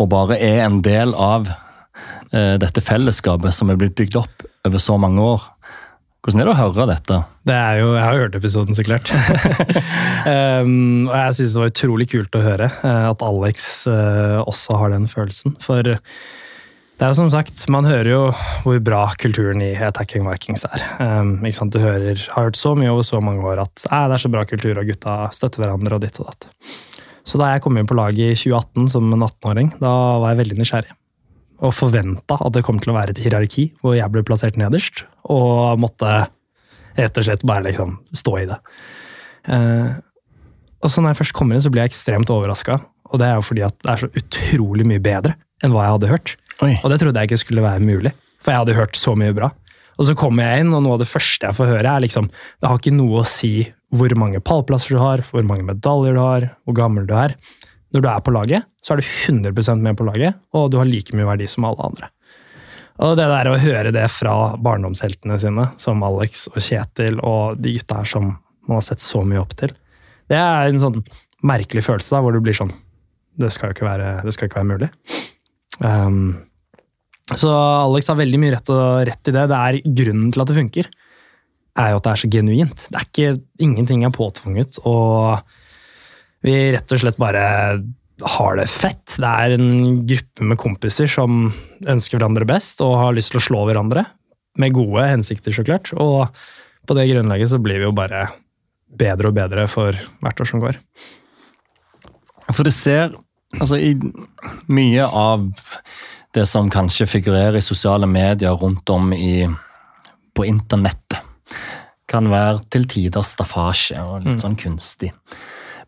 [0.00, 4.82] og bare er en del av uh, dette fellesskapet som er blitt bygd opp over
[4.82, 5.48] så mange år.
[6.22, 7.16] Hvordan er det å høre dette?
[7.50, 9.10] Det er jo, Jeg har hørt episoden, så klart.
[10.62, 14.78] um, og jeg syns det var utrolig kult å høre eh, at Alex uh, også
[14.78, 15.56] har den følelsen.
[15.64, 15.98] For det
[17.02, 18.22] er jo som sagt, man hører jo
[18.62, 20.86] hvor bra kulturen i Attacking Vikings er.
[21.02, 21.74] Um, ikke sant?
[21.74, 24.46] Du hører, har hørt så mye over så mange år at det er så bra
[24.46, 26.52] kultur, og gutta støtter hverandre og ditt og datt.
[27.26, 30.44] Så da jeg kom inn på laget i 2018 som en 18-åring, da var jeg
[30.44, 30.94] veldig nysgjerrig.
[31.62, 35.04] Og forventa at det kom til å være et hierarki hvor jeg ble plassert nederst.
[35.30, 36.24] Og måtte
[36.98, 38.58] rett og slett bare liksom stå i det.
[39.48, 39.92] Eh,
[40.82, 42.80] og så når jeg først kommer inn, så blir jeg ekstremt overraska.
[43.12, 45.96] Og det er jo fordi at det er så utrolig mye bedre enn hva jeg
[45.96, 46.36] hadde hørt.
[46.64, 46.74] Oi.
[46.80, 49.52] Og det trodde jeg ikke skulle være mulig, for jeg hadde hørt så mye bra.
[50.00, 52.30] Og så kommer jeg inn, og noe av det første jeg får høre, er liksom
[52.32, 53.52] Det har ikke noe å si
[53.92, 57.36] hvor mange pallplasser du har, hvor mange medaljer du har, hvor gammel du er.
[57.92, 60.88] Når du er på laget, så er du 100 med på laget, og du har
[60.88, 62.08] like mye verdi som alle andre.
[63.02, 67.74] Og det der å høre det fra barndomsheltene sine, som Alex og Kjetil og de
[67.78, 68.34] gutta her som
[68.68, 69.72] man har sett så mye opp til,
[70.30, 71.02] det er en sånn
[71.44, 72.72] merkelig følelse da, hvor du blir sånn
[73.32, 74.88] Det skal jo ikke være, ikke være mulig.
[75.80, 76.44] Um,
[77.32, 79.46] så Alex har veldig mye rett, og rett i det.
[79.48, 80.90] Det er Grunnen til at det funker,
[81.80, 82.84] er jo at det er så genuint.
[82.92, 83.30] Det er ikke,
[83.64, 85.40] Ingenting er påtvunget, og
[86.42, 87.44] vi rett og slett bare
[88.22, 89.16] har det fett.
[89.18, 91.46] Det er en gruppe med kompiser som
[91.88, 94.04] ønsker hverandre best og har lyst til å slå hverandre.
[94.60, 95.90] Med gode hensikter, så klart.
[95.96, 96.28] Og
[96.86, 98.26] på det grunnlaget så blir vi jo bare
[98.92, 100.78] bedre og bedre for hvert år som går.
[102.52, 103.14] For det ser
[103.58, 103.94] altså i
[104.72, 105.48] mye av
[106.32, 109.46] det som kanskje figurerer i sosiale medier rundt om i,
[110.32, 111.20] på internettet,
[112.08, 115.12] kan være til tider staffasje og litt sånn kunstig.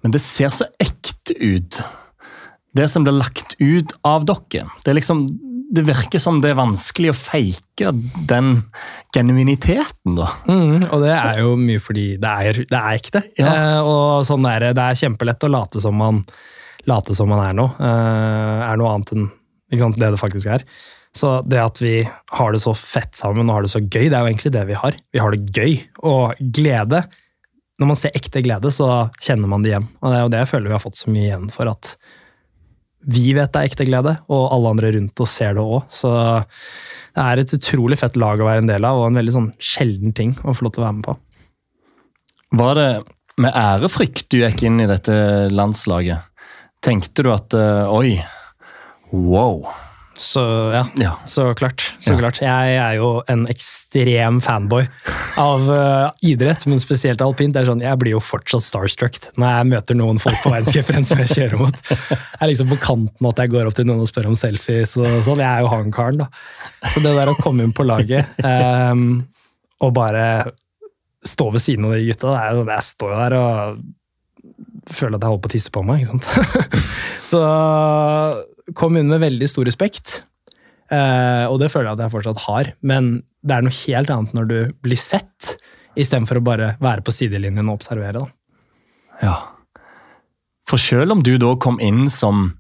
[0.05, 1.81] Men det ser så ekte ut,
[2.77, 4.67] det som blir lagt ut av dere.
[4.85, 5.23] Det, liksom,
[5.73, 7.93] det virker som det er vanskelig å fake
[8.29, 8.51] den
[9.17, 10.29] genuiniteten, da.
[10.45, 13.25] Mm, og det er jo mye fordi det er, det er ekte.
[13.41, 13.55] Ja.
[13.55, 14.75] Eh, og sånn er det.
[14.77, 16.21] Det er kjempelett å late som man,
[16.91, 17.73] late som man er noe.
[17.79, 19.31] Eh, er noe annet enn
[19.81, 20.69] sant, det det faktisk er.
[21.15, 22.03] Så det at vi
[22.35, 24.65] har det så fett sammen og har det så gøy, det er jo egentlig det
[24.69, 24.97] vi har.
[25.15, 25.79] Vi har det gøy
[26.11, 27.05] og glede.
[27.81, 29.89] Når man ser ekte glede, så kjenner man det igjen.
[30.01, 31.71] Og det er jo det jeg føler vi har fått så mye igjen for.
[31.73, 31.95] At
[33.05, 35.83] vi vet det er ekte glede, og alle andre rundt oss ser det òg.
[35.93, 36.13] Så
[37.15, 39.51] det er et utrolig fett lag å være en del av, og en veldig sånn
[39.63, 41.17] sjelden ting å få lov til å være med på.
[42.55, 42.89] Var det
[43.43, 45.17] med ærefrykt du gikk inn i dette
[45.51, 46.31] landslaget?
[46.85, 48.15] Tenkte du at eh, oi,
[49.11, 49.65] wow.
[50.15, 51.13] Så ja, Ja.
[51.27, 51.83] så klart.
[52.01, 52.19] Så Ja.
[52.21, 52.39] klart.
[52.41, 54.87] Jeg er jo en ekstrem fanboy
[55.39, 57.53] av uh, idrett, men spesielt alpint.
[57.55, 61.05] Det er sånn, jeg blir jo fortsatt starstruck når jeg møter noen folk på verdenscupen
[61.05, 61.81] som jeg kjører mot.
[61.91, 64.95] Jeg er liksom på kanten at jeg går opp til noen og spør om selfies.
[65.03, 65.43] og sånn.
[65.43, 66.29] Jeg er jo han karen, da.
[66.95, 69.25] Så det der å komme inn på laget um,
[69.83, 70.53] og bare
[71.27, 75.17] stå ved siden av de gutta, det er sånn, jeg står jo der og føler
[75.17, 76.03] at jeg holder på å tisse på meg.
[76.05, 76.27] ikke sant?
[77.31, 77.41] Så
[78.73, 80.23] kom inn med veldig stor respekt,
[80.93, 82.71] Uh, og det føler jeg at jeg fortsatt har.
[82.85, 85.55] Men det er noe helt annet når du blir sett,
[85.97, 88.21] istedenfor å bare være på sidelinjen og observere.
[88.21, 89.23] Da.
[89.23, 89.37] Ja.
[90.69, 92.51] For selv om du da kom inn som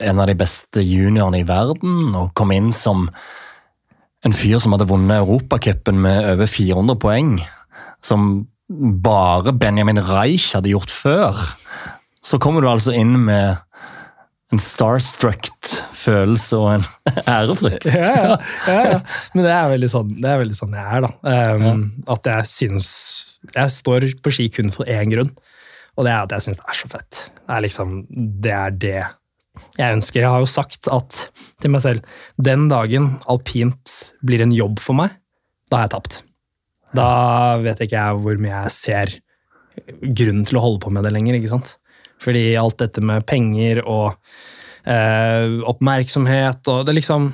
[0.00, 3.08] en av de beste juniorene i verden, og kom inn som
[4.22, 7.34] en fyr som hadde vunnet Europacupen med over 400 poeng,
[8.04, 8.46] som
[9.04, 11.40] bare Benjamin Reich hadde gjort før,
[12.22, 13.58] så kommer du altså inn med
[14.52, 15.48] en starstruck
[15.96, 16.84] følelse og en
[17.36, 17.86] ærefrykt.
[17.88, 18.36] Ja, ja,
[18.66, 18.98] ja, ja.
[19.34, 21.12] Men det er veldig sånn, er veldig sånn jeg er, da.
[21.56, 22.90] Um, At jeg synes
[23.56, 25.32] Jeg står på ski kun for én grunn,
[25.96, 27.24] og det er at jeg syns det er så fett.
[27.40, 29.00] Det er liksom Det er det
[29.76, 30.22] jeg ønsker.
[30.22, 31.26] Jeg har jo sagt at
[31.60, 35.12] til meg selv den dagen alpint blir en jobb for meg,
[35.68, 36.22] da har jeg tapt.
[36.96, 37.10] Da
[37.60, 39.12] vet ikke jeg hvor mye jeg ser
[40.02, 41.36] grunnen til å holde på med det lenger.
[41.38, 41.74] ikke sant?
[42.22, 44.12] Fordi alt dette med penger og
[44.84, 47.32] eh, oppmerksomhet og det liksom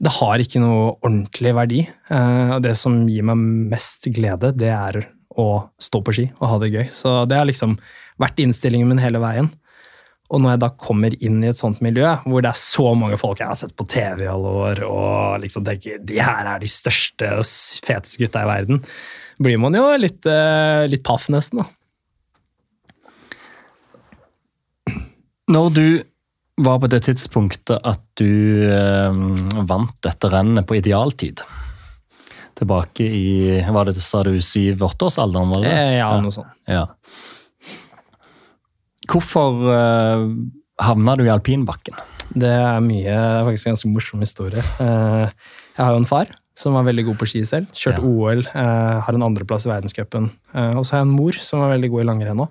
[0.00, 1.80] Det har ikke noe ordentlig verdi.
[2.08, 3.40] Eh, og det som gir meg
[3.72, 5.02] mest glede, det er
[5.36, 6.86] å stå på ski og ha det gøy.
[6.88, 7.74] Så det har liksom
[8.20, 9.50] vært innstillingen min hele veien.
[10.30, 13.18] Og når jeg da kommer inn i et sånt miljø, hvor det er så mange
[13.20, 16.62] folk jeg har sett på TV i alle år, og liksom tenker de her er
[16.62, 17.44] de største og
[17.86, 18.84] feteste gutta i verden,
[19.42, 21.60] blir man jo litt, eh, litt paff, nesten.
[21.60, 21.68] da.
[25.50, 25.86] Når du
[26.60, 29.20] var på det tidspunktet at du eh,
[29.66, 31.40] vant dette rennet på idealtid
[32.60, 33.24] Tilbake i
[33.72, 35.48] Var det sa du syv-åtteårsalderen?
[35.54, 35.70] var det?
[35.72, 36.50] Eh, Ja, noe sånt.
[36.68, 36.82] Ja.
[39.10, 40.26] Hvorfor eh,
[40.84, 41.96] havna du i alpinbakken?
[42.30, 44.60] Det er mye, det er faktisk en ganske morsom historie.
[44.84, 45.32] Eh,
[45.78, 46.28] Jeg har jo en far
[46.60, 47.70] som var veldig god på ski selv.
[47.72, 48.04] Kjørt Ja.
[48.04, 50.28] OL, eh, har en andreplass i verdenscupen.
[50.54, 52.50] Eh, Og så har jeg en mor som var veldig god i langrenn òg.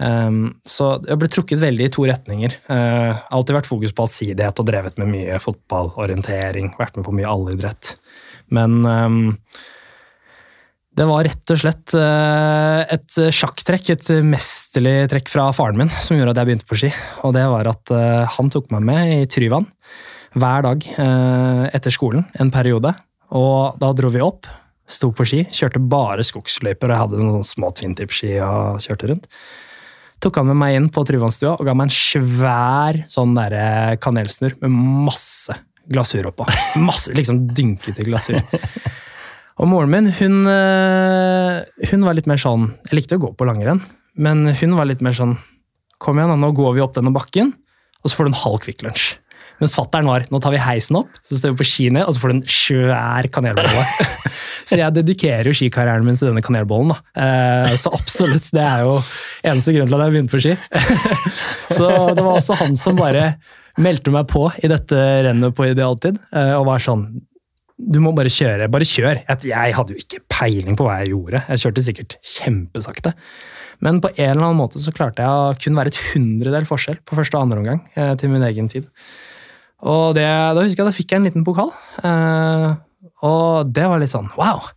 [0.00, 2.54] Så jeg ble trukket veldig i to retninger.
[2.72, 6.70] Uh, Alltid vært fokus på allsidighet og drevet med mye fotballorientering.
[6.78, 7.98] Vært med på mye allidrett.
[8.54, 9.10] Men eh,
[11.00, 16.18] det var rett og slett eh, et sjakktrekk, et mesterlig trekk fra faren min, som
[16.18, 16.92] gjorde at jeg begynte på ski.
[17.26, 19.68] Og det var at eh, han tok meg med i Tryvann
[20.38, 20.84] hver dag
[21.74, 22.92] etter skolen en periode.
[23.34, 24.46] Og da dro vi opp,
[24.86, 29.26] sto på ski, kjørte bare skogsløyper, og hadde noen små twintip-ski og kjørte rundt.
[30.20, 34.58] Tok han med meg inn på Tryvannstua og ga meg en svær sånn der kanelsnurr
[34.60, 34.74] med
[35.08, 35.56] masse
[35.90, 36.46] glasur oppå.
[36.88, 38.38] Masse, liksom dynkete glasur.
[39.60, 41.56] Og moren min, hun, eh,
[41.90, 43.82] hun var litt mer sånn Jeg likte å gå på langrenn,
[44.16, 45.34] men hun var litt mer sånn
[46.00, 47.50] Kom igjen, da, nå går vi opp denne bakken,
[48.00, 49.18] og så får du en halv Kvikk Lunsj.
[49.60, 52.16] Mens fatter'n var nå tar vi heisen opp, så står vi på ski ned, og
[52.16, 53.84] så får du en svær kanelbolle.
[54.68, 56.94] så jeg dedikerer jo skikarrieren min til denne kanelbollen.
[56.94, 57.00] da.
[57.24, 58.98] Eh, så absolutt, det er jo
[59.52, 60.56] eneste grunn til at jeg begynte på ski.
[61.78, 63.34] så det var også han som bare
[63.80, 67.08] meldte meg på i dette rennet på idealtid, eh, og var sånn
[67.80, 68.68] du må bare kjøre.
[68.68, 69.22] Bare kjør.
[69.24, 71.40] Jeg, hadde jo ikke peiling på hva jeg gjorde.
[71.48, 73.14] Jeg kjørte sikkert kjempesakte.
[73.84, 77.00] Men på en eller annen måte så klarte jeg å kun være et hundredel forskjell
[77.08, 78.88] på første og andre omgang eh, til min egen tid.
[79.86, 81.70] Og det, da husker jeg da fikk jeg en liten pokal.
[82.04, 82.68] Eh,
[83.24, 84.68] og det var litt sånn wow!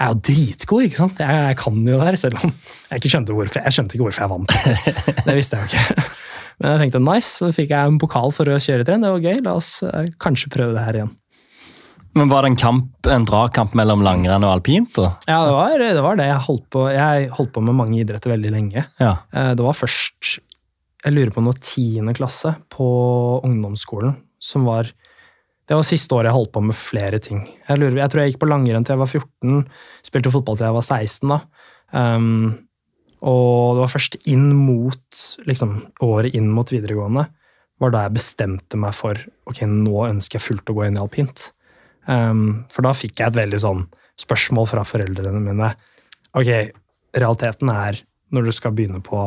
[0.00, 1.18] jeg er jo dritgod, ikke sant?
[1.20, 4.06] Jeg, jeg kan jo det her, selv om jeg ikke skjønte hvorfor jeg skjønte ikke
[4.06, 4.54] hvorfor jeg vant.
[5.26, 6.04] Det visste jeg jo ikke.
[6.60, 9.04] Men jeg tenkte nice, så fikk jeg en pokal for å kjøre trinn.
[9.04, 9.42] Det var gøy.
[9.44, 11.10] La oss eh, kanskje prøve det her igjen.
[12.16, 14.88] Men Var det en kamp, en dragkamp mellom langrenn og alpint?
[14.96, 15.12] da?
[15.28, 15.90] Ja, det var det.
[16.08, 16.30] Var det.
[16.32, 18.86] Jeg, holdt på, jeg holdt på med mange idretter veldig lenge.
[19.04, 19.12] Ja.
[19.36, 20.38] Eh, Det var først
[21.04, 22.88] Jeg lurer på noe tiende klasse på
[23.44, 24.92] ungdomsskolen som var
[25.70, 27.44] Det var siste året jeg holdt på med flere ting.
[27.46, 29.60] Jeg, lurer, jeg tror jeg gikk på langrenn til jeg var 14,
[30.02, 31.30] spilte fotball til jeg var 16.
[31.30, 31.36] da.
[31.94, 32.40] Um,
[33.22, 37.28] og det var først inn mot liksom, året inn mot videregående
[37.80, 41.02] var da jeg bestemte meg for ok, nå ønsker jeg fullt å gå inn i
[41.04, 41.46] alpint.
[42.10, 43.86] Um, for da fikk jeg et veldig sånn
[44.20, 45.70] spørsmål fra foreldrene mine.
[46.36, 46.50] Ok,
[47.16, 48.02] realiteten er
[48.34, 49.22] når du skal begynne på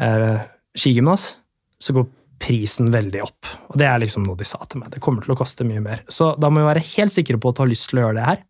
[0.00, 0.38] eh,
[0.78, 1.34] skigymnas,
[1.82, 2.06] så går
[2.42, 3.48] prisen veldig opp.
[3.72, 4.92] Og det er liksom noe de sa til meg.
[4.94, 6.04] Det kommer til å koste mye mer.
[6.12, 8.18] Så da må vi være helt sikre på at du har lyst til å gjøre
[8.18, 8.44] det her.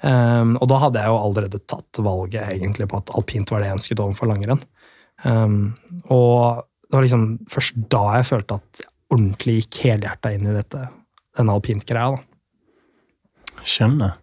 [0.00, 3.68] Um, og da hadde jeg jo allerede tatt valget egentlig på at alpint var det
[3.68, 4.62] jeg ønsket overfor langrenn.
[5.24, 5.58] Um,
[6.08, 10.56] og det var liksom først da jeg følte at jeg ordentlig gikk helhjerta inn i
[10.56, 10.86] dette,
[11.36, 12.20] denne alpintgreia.
[13.60, 14.16] Skjønner.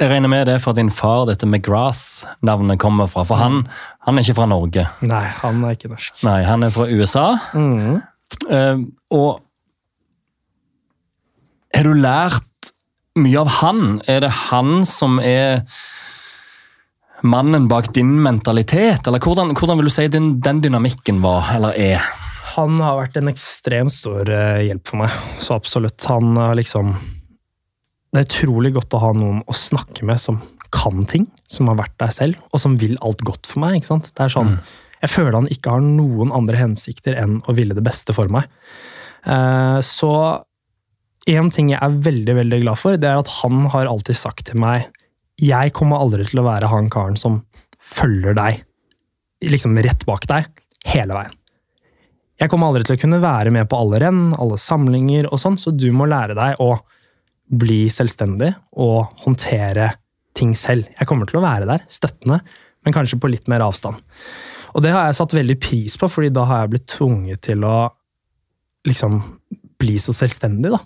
[0.00, 3.26] Jeg regner med det fra din far dette McGrath-navnet kommer fra.
[3.28, 3.62] For han,
[4.06, 4.86] han er ikke fra Norge.
[5.04, 6.22] Nei, han er ikke norsk.
[6.24, 7.26] Nei, han er fra USA.
[7.52, 8.00] Mm.
[8.48, 9.42] Uh, og
[11.76, 12.72] har du lært
[13.20, 13.84] mye av han?
[14.08, 15.64] Er det han som er
[17.22, 19.06] mannen bak din mentalitet?
[19.06, 22.04] Eller hvordan, hvordan vil du si den, den dynamikken var, eller er?
[22.56, 25.20] Han har vært en ekstremt stor eh, hjelp for meg.
[25.40, 26.00] Så absolutt.
[26.10, 26.96] Han har liksom
[28.12, 31.78] Det er utrolig godt å ha noen å snakke med som kan ting, som har
[31.80, 33.78] vært der selv, og som vil alt godt for meg.
[33.80, 34.10] ikke sant?
[34.12, 34.58] Det er sånn,
[35.02, 38.44] Jeg føler han ikke har noen andre hensikter enn å ville det beste for meg.
[39.26, 40.44] Eh, Så
[41.26, 44.46] en ting jeg er veldig veldig glad for, det er at han har alltid sagt
[44.46, 44.86] til meg
[45.40, 47.40] jeg kommer aldri til å være han karen som
[47.82, 48.62] følger deg
[49.42, 50.46] liksom rett bak deg
[50.86, 51.34] hele veien.
[52.38, 55.58] Jeg kommer aldri til å kunne være med på alle renn, alle samlinger og sånn,
[55.58, 56.76] så du må lære deg å
[57.52, 59.92] bli selvstendig og håndtere
[60.36, 60.88] ting selv.
[60.96, 62.40] Jeg kommer til å være der, støttende,
[62.82, 64.00] men kanskje på litt mer avstand.
[64.72, 67.66] Og det har jeg satt veldig pris på, fordi da har jeg blitt tvunget til
[67.68, 67.76] å
[68.88, 69.20] liksom
[69.82, 70.78] bli så selvstendig, da.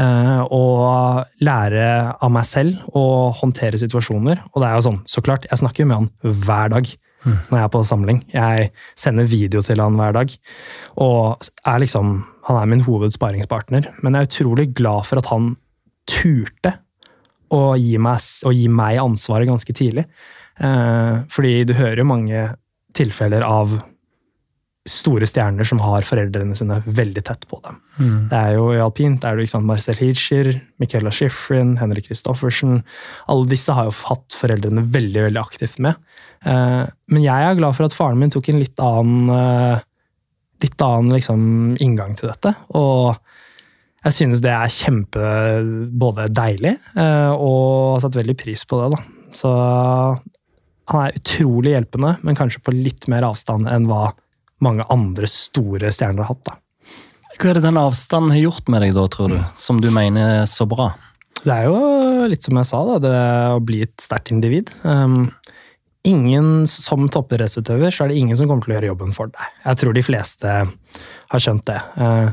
[0.00, 4.44] Eh, og lære av meg selv å håndtere situasjoner.
[4.52, 6.12] Og det er jo sånn, så klart, jeg snakker med han
[6.44, 6.92] hver dag
[7.24, 8.18] når jeg er på samling.
[8.34, 10.32] Jeg sender video til han hver dag.
[11.00, 13.88] Og er liksom, han er min hovedsparingspartner.
[14.04, 15.54] Men jeg er utrolig glad for at han
[16.10, 16.78] turte
[17.54, 20.06] å gi meg, å gi meg ansvaret ganske tidlig.
[20.58, 22.46] Eh, fordi du hører jo mange
[22.94, 23.74] tilfeller av
[24.84, 27.78] store stjerner som har foreldrene sine veldig tett på dem.
[28.28, 30.50] Det er jo I alpint det er det jo ikke sant, Marcel Hirscher,
[30.82, 32.82] Michaela Schifrin, Henrik Christoffersen.
[33.32, 35.96] Alle disse har jo hatt foreldrene veldig veldig aktivt med.
[36.44, 39.84] Eh, men jeg er glad for at faren min tok en litt annen, eh,
[40.66, 41.48] litt annen liksom,
[41.80, 42.52] inngang til dette.
[42.76, 43.16] Og
[44.04, 45.28] jeg synes det er kjempe
[45.96, 48.98] både deilig eh, og har satt veldig pris på det.
[48.98, 49.30] da.
[49.34, 49.52] Så
[50.92, 54.10] han er utrolig hjelpende, men kanskje på litt mer avstand enn hva
[54.64, 56.44] mange andre store stjerner har hatt.
[56.50, 56.58] da.
[57.34, 59.40] Hva er det den avstanden har gjort med deg, da, tror du?
[59.58, 60.92] Som du mener er så bra?
[61.44, 63.16] Det er jo litt som jeg sa, da, det
[63.56, 64.70] å bli et sterkt individ.
[64.84, 65.32] Um,
[66.08, 69.58] ingen Som toppidrettsutøver så er det ingen som kommer til å gjøre jobben for deg.
[69.64, 71.80] Jeg tror de fleste har skjønt det.
[71.96, 72.32] Uh,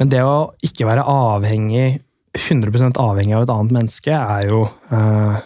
[0.00, 2.00] men det å ikke være avhengig,
[2.38, 5.40] 100 avhengig av et annet menneske, er jo eh,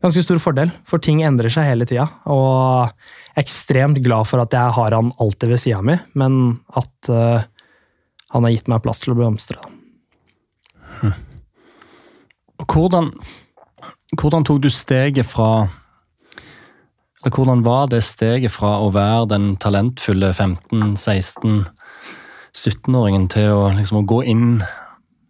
[0.00, 2.06] ganske stor fordel, for ting endrer seg hele tida.
[2.32, 2.88] Og
[3.40, 6.38] ekstremt glad for at jeg har han alltid ved sida mi, men
[6.78, 7.44] at eh,
[8.32, 9.60] han har gitt meg plass til å blomstre.
[9.60, 11.12] da.
[12.70, 13.12] Hvordan,
[14.16, 15.68] hvordan tok du steget fra
[17.20, 20.30] hvordan var det steget fra å være den talentfulle
[22.54, 24.60] 15-16-17-åringen til å, liksom, å gå inn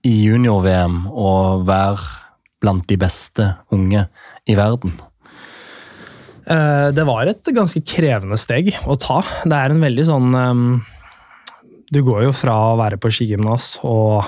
[0.06, 2.00] i junior-VM og være
[2.61, 4.06] blant de beste unge
[4.48, 4.94] i verden?
[6.46, 9.23] Eh, Det var et ganske krevende steg å ta.
[9.44, 10.81] Det er en veldig sånn ehm,
[11.92, 14.25] Du går jo fra å være på skigymnas og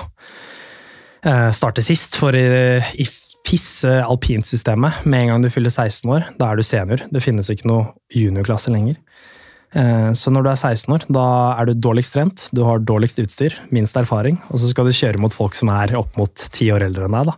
[1.23, 2.43] eh, starte sist, for i,
[2.99, 3.05] i
[3.43, 7.03] FIS alpinsystemet, med en gang du fyller 16 år, da er du senior.
[7.11, 8.97] Det finnes ikke noe juniorklasse lenger.
[9.75, 11.25] Eh, Så når du er 16 år, da
[11.59, 15.17] er du dårligst trent, du har dårligst utstyr, minst erfaring, og så skal du kjøre
[15.19, 17.25] mot folk som er opp mot ti år eldre enn deg.
[17.31, 17.35] da.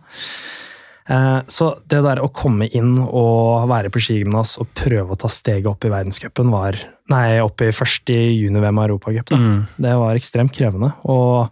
[1.08, 5.28] Eh, Så det der å komme inn og være på skigymnas og prøve å ta
[5.28, 6.76] steget opp i verdenscupen var
[7.08, 9.28] Nei, opp i først i juni-VM Europacup.
[9.30, 9.36] da.
[9.36, 9.66] Mm.
[9.78, 10.92] Det var ekstremt krevende.
[11.06, 11.48] Og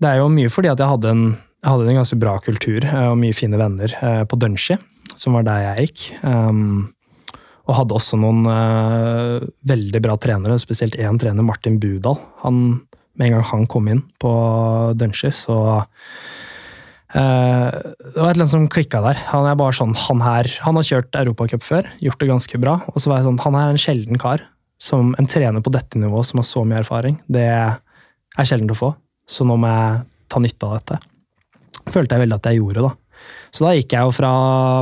[0.00, 2.84] det er jo mye fordi at jeg hadde en, jeg hadde en ganske bra kultur
[2.84, 3.94] eh, og mye fine venner
[4.26, 4.76] på Dunshi.
[5.16, 6.24] som var der jeg gikk.
[6.24, 6.93] Um,
[7.64, 12.18] og hadde også noen uh, veldig bra trenere, spesielt én trener, Martin Budal.
[12.42, 12.80] Han,
[13.16, 14.32] med en gang han kom inn på
[15.00, 15.84] Dungy, så uh,
[17.14, 19.20] Det var et eller annet som klikka der.
[19.30, 22.74] Han er bare sånn, han her, han har kjørt Europacup før, gjort det ganske bra.
[22.92, 24.44] Og så var jeg sånn, han er en sjelden kar.
[24.82, 27.16] Som en trener på dette nivået som har så mye erfaring.
[27.30, 28.90] Det er sjelden å få.
[29.30, 30.98] Så nå må jeg ta nytte av dette.
[31.94, 32.92] Følte jeg veldig at jeg gjorde, da.
[33.54, 34.32] Så da gikk jeg jo fra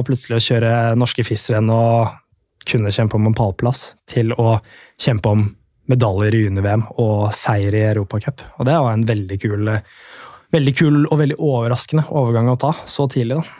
[0.06, 2.16] plutselig å kjøre norske FIS-renn og
[2.68, 4.58] kunne kjempe om en pallplass, til å
[5.00, 5.46] kjempe om
[5.90, 8.44] medaljer i juni-VM og seier i Europacup.
[8.58, 9.72] Og det var en veldig kul,
[10.54, 13.40] veldig kul og veldig overraskende overgang å ta så tidlig.
[13.40, 13.58] da.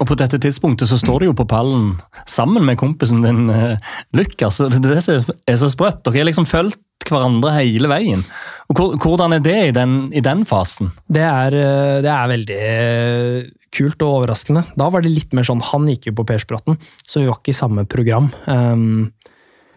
[0.00, 1.92] Og på dette tidspunktet så står du jo på pallen
[2.26, 3.76] sammen med kompisen din uh,
[4.16, 4.58] Lukas.
[4.58, 6.02] Det er så sprøtt.
[6.06, 8.24] Dere har liksom fulgt hverandre hele veien.
[8.72, 10.88] Og Hvordan er det i den, i den fasen?
[11.04, 14.64] Det er, eh, det er, veldig eh, kult og overraskende.
[14.78, 17.54] Da var det litt mer sånn Han gikk jo på Persbråten, så vi var ikke
[17.54, 18.30] i samme program.
[18.46, 19.12] Um,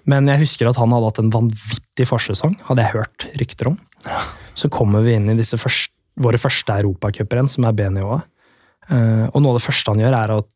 [0.07, 3.79] men jeg husker at han hadde hatt en vanvittig forsesong, hadde jeg hørt rykter om.
[4.57, 8.25] Så kommer vi inn i disse første, våre første europacuprenn, som er B-nivået.
[8.87, 10.53] Uh, og noe av det første han gjør, er at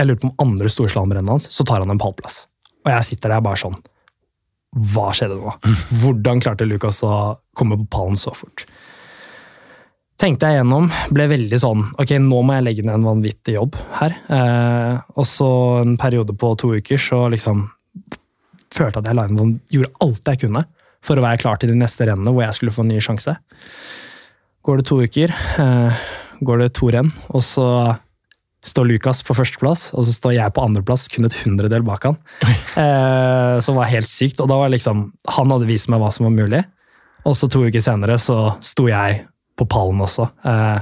[0.00, 2.44] jeg lurer på om andre storslalåmrennet hans, så tar han en pallplass.
[2.86, 3.78] Og jeg sitter der bare sånn
[4.70, 5.52] hva skjedde nå?
[6.00, 7.12] Hvordan klarte Lucas å
[7.58, 8.66] komme på pallen så fort?
[10.20, 13.78] Tenkte jeg gjennom, ble veldig sånn Ok, nå må jeg legge ned en vanvittig jobb
[13.96, 14.16] her.
[14.28, 15.48] Eh, og så
[15.80, 17.64] en periode på to uker så liksom
[18.70, 20.64] følte at jeg inn, gjorde alt jeg kunne
[21.00, 23.34] for å være klar til de neste rennene hvor jeg skulle få en ny sjanse.
[24.66, 25.32] Går det to uker,
[25.64, 26.04] eh,
[26.44, 27.66] går det to renn, og så
[28.60, 32.20] står Lukas på førsteplass, og så står jeg på andreplass, kun et hundredel bak han.
[32.80, 34.38] Eh, som var helt sykt.
[34.40, 36.60] Og da var liksom Han hadde vist meg hva som var mulig.
[37.26, 39.24] Og så to uker senere så sto jeg
[39.60, 40.80] på pallen også, eh,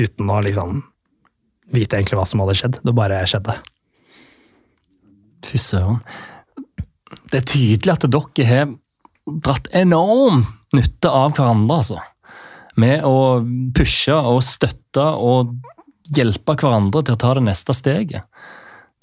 [0.00, 0.80] uten å liksom
[1.74, 2.80] vite egentlig hva som hadde skjedd.
[2.84, 3.58] Det bare skjedde.
[5.44, 6.00] Fy søren.
[7.30, 8.72] Det er tydelig at dere har
[9.44, 10.44] dratt enorm
[10.74, 12.00] nytte av hverandre, altså.
[12.80, 13.44] Med å
[13.76, 15.54] pushe og støtte og
[16.14, 18.26] hjelpe hverandre til å ta det neste steget.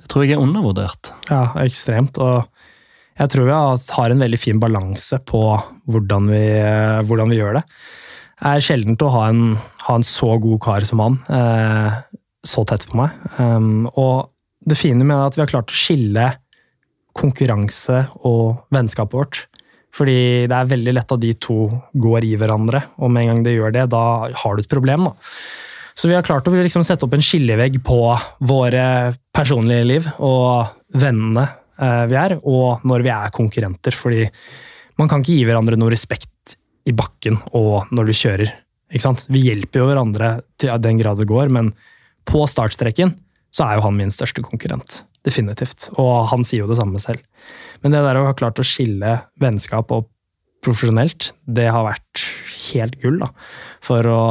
[0.02, 1.14] Det tror jeg er undervurdert.
[1.30, 2.18] Ja, ekstremt.
[2.22, 2.48] Og
[3.18, 3.56] jeg tror vi
[3.96, 5.42] har en veldig fin balanse på
[5.92, 6.46] hvordan vi,
[7.08, 7.66] hvordan vi gjør det.
[8.42, 12.00] Er sjeldent å ha en, ha en, så god kar som han eh,
[12.42, 13.14] så tett på meg.
[13.38, 14.32] Um, og
[14.66, 16.28] det fine med det er at vi har klart å skille
[17.18, 19.42] konkurranse og vennskapet vårt.
[19.94, 21.66] Fordi det er veldig lett at de to
[22.00, 24.06] går i hverandre, og med en gang de gjør det, da
[24.44, 25.10] har du et problem.
[25.10, 25.34] da.
[25.94, 28.00] Så vi har klart å liksom sette opp en skillevegg på
[28.48, 28.86] våre
[29.36, 31.44] personlige liv og vennene
[31.78, 33.94] eh, vi er, og når vi er konkurrenter.
[33.94, 34.24] Fordi
[34.98, 36.56] man kan ikke gi hverandre noe respekt
[36.88, 38.54] i bakken og når du kjører.
[38.92, 39.26] Ikke sant?
[39.32, 41.72] Vi hjelper jo hverandre til den grad det går, men
[42.28, 43.16] på startstreken
[43.52, 45.02] så er jo han min største konkurrent.
[45.28, 45.90] Definitivt.
[46.02, 47.22] Og han sier jo det samme selv.
[47.84, 50.08] Men det der å ha klart å skille vennskap og
[50.66, 52.26] profesjonelt, det har vært
[52.72, 53.32] helt gull da,
[53.84, 54.22] for å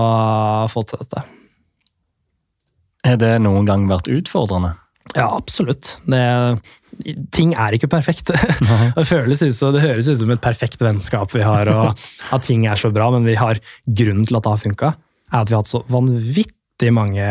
[0.70, 1.24] få til dette.
[3.06, 4.76] Har det noen gang vært utfordrende?
[5.16, 5.96] Ja, absolutt.
[6.06, 6.20] Det,
[7.34, 8.32] ting er ikke perfekt.
[8.96, 12.00] det, føles ut, det høres ut som et perfekt vennskap vi har, og
[12.34, 14.94] at ting er så bra, men vi har grunnen til at det har funka,
[15.30, 17.26] er at vi har hatt så vanvittig mange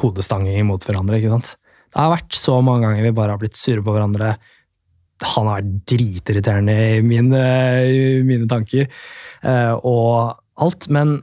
[0.00, 1.20] hodestanger mot hverandre.
[1.20, 1.54] ikke sant?
[1.90, 4.34] Det har vært så mange ganger vi bare har blitt sure på hverandre.
[5.34, 7.40] Han har vært dritirriterende i mine,
[7.82, 10.86] i mine tanker eh, og alt.
[10.92, 11.18] Men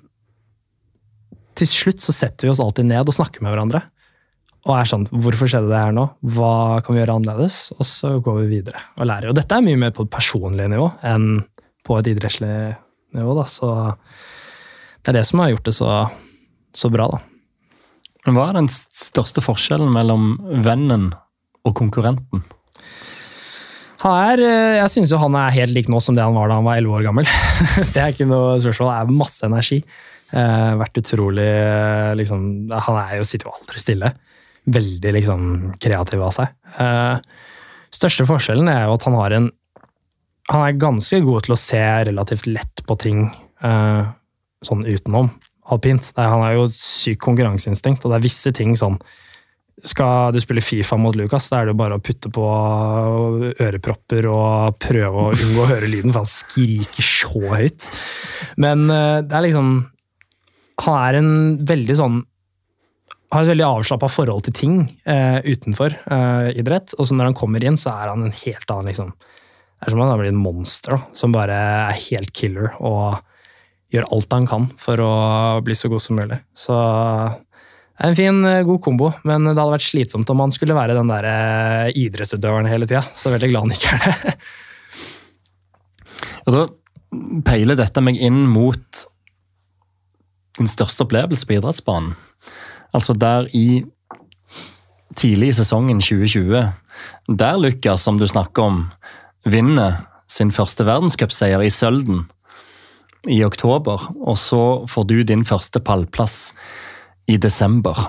[1.57, 3.85] til slutt så setter vi oss alltid ned og snakker med hverandre.
[4.68, 6.03] Og er sånn Hvorfor skjedde det her nå?
[6.36, 7.59] Hva kan vi gjøre annerledes?
[7.78, 9.32] Og så går vi videre og lærer.
[9.32, 11.39] Og dette er mye mer på et personlig nivå enn
[11.88, 12.51] på et idrettslig
[13.15, 13.38] nivå.
[13.38, 13.72] da, Så
[15.01, 15.91] det er det som har gjort det så,
[16.76, 17.24] så bra, da.
[18.28, 20.34] Hva er den største forskjellen mellom
[20.65, 21.13] vennen
[21.63, 22.43] og konkurrenten?
[24.03, 26.51] Han er, eh, jeg synes jo han er helt lik nå som det han var
[26.51, 27.32] da han var 11 år gammel.
[27.95, 28.91] det er ikke noe spørsmål.
[28.91, 29.80] Det er masse energi.
[30.36, 32.41] Eh, vært utrolig eh, liksom,
[32.84, 34.11] Han er jo, sitter jo aldri stille.
[34.68, 35.43] Veldig liksom
[35.84, 36.53] kreativ av seg.
[36.84, 37.20] Eh,
[37.95, 39.51] største forskjellen er jo at han har en
[40.47, 43.26] Han er ganske god til å se relativt lett på ting
[43.68, 44.03] eh,
[44.63, 45.28] sånn utenom
[45.68, 46.13] alpint.
[46.15, 48.95] Er, han har jo sykt konkurranseinstinkt, og det er visse ting sånn
[49.86, 52.45] skal du spille Fifa mot Lucas, da er det jo bare å putte på
[53.61, 57.86] ørepropper og prøve å unngå å høre lyden, for han skriker så høyt.
[58.57, 59.76] Men eh, det er liksom
[60.86, 61.32] han er en
[61.68, 62.18] veldig sånn
[63.34, 64.75] har et veldig avslappa forhold til ting
[65.09, 66.95] eh, utenfor eh, idrett.
[66.97, 69.93] Og så når han kommer inn, så er han en helt annen liksom, Det er
[69.93, 71.57] som om han har blitt en monster da, som bare
[71.91, 73.19] er helt killer og
[73.93, 75.11] gjør alt han kan for å
[75.63, 76.39] bli så god som mulig.
[76.57, 76.75] Så
[77.97, 80.78] det er En fin, eh, god kombo, men det hadde vært slitsomt om han skulle
[80.78, 83.01] være den der eh, idrettsutøveren hele tida.
[83.17, 84.34] Så veldig glad han ikke er det.
[86.45, 86.61] Og da
[87.47, 88.86] peiler dette meg inn mot
[90.59, 92.13] din største opplevelse på idrettsbanen.
[92.97, 93.83] Altså der i
[95.17, 96.63] tidlig i sesongen 2020,
[97.37, 98.79] der Lukas, som du snakker om,
[99.45, 102.25] vinner sin første verdenscupseier i Sølden
[103.27, 106.53] i oktober, og så får du din første pallplass
[107.27, 108.07] i desember.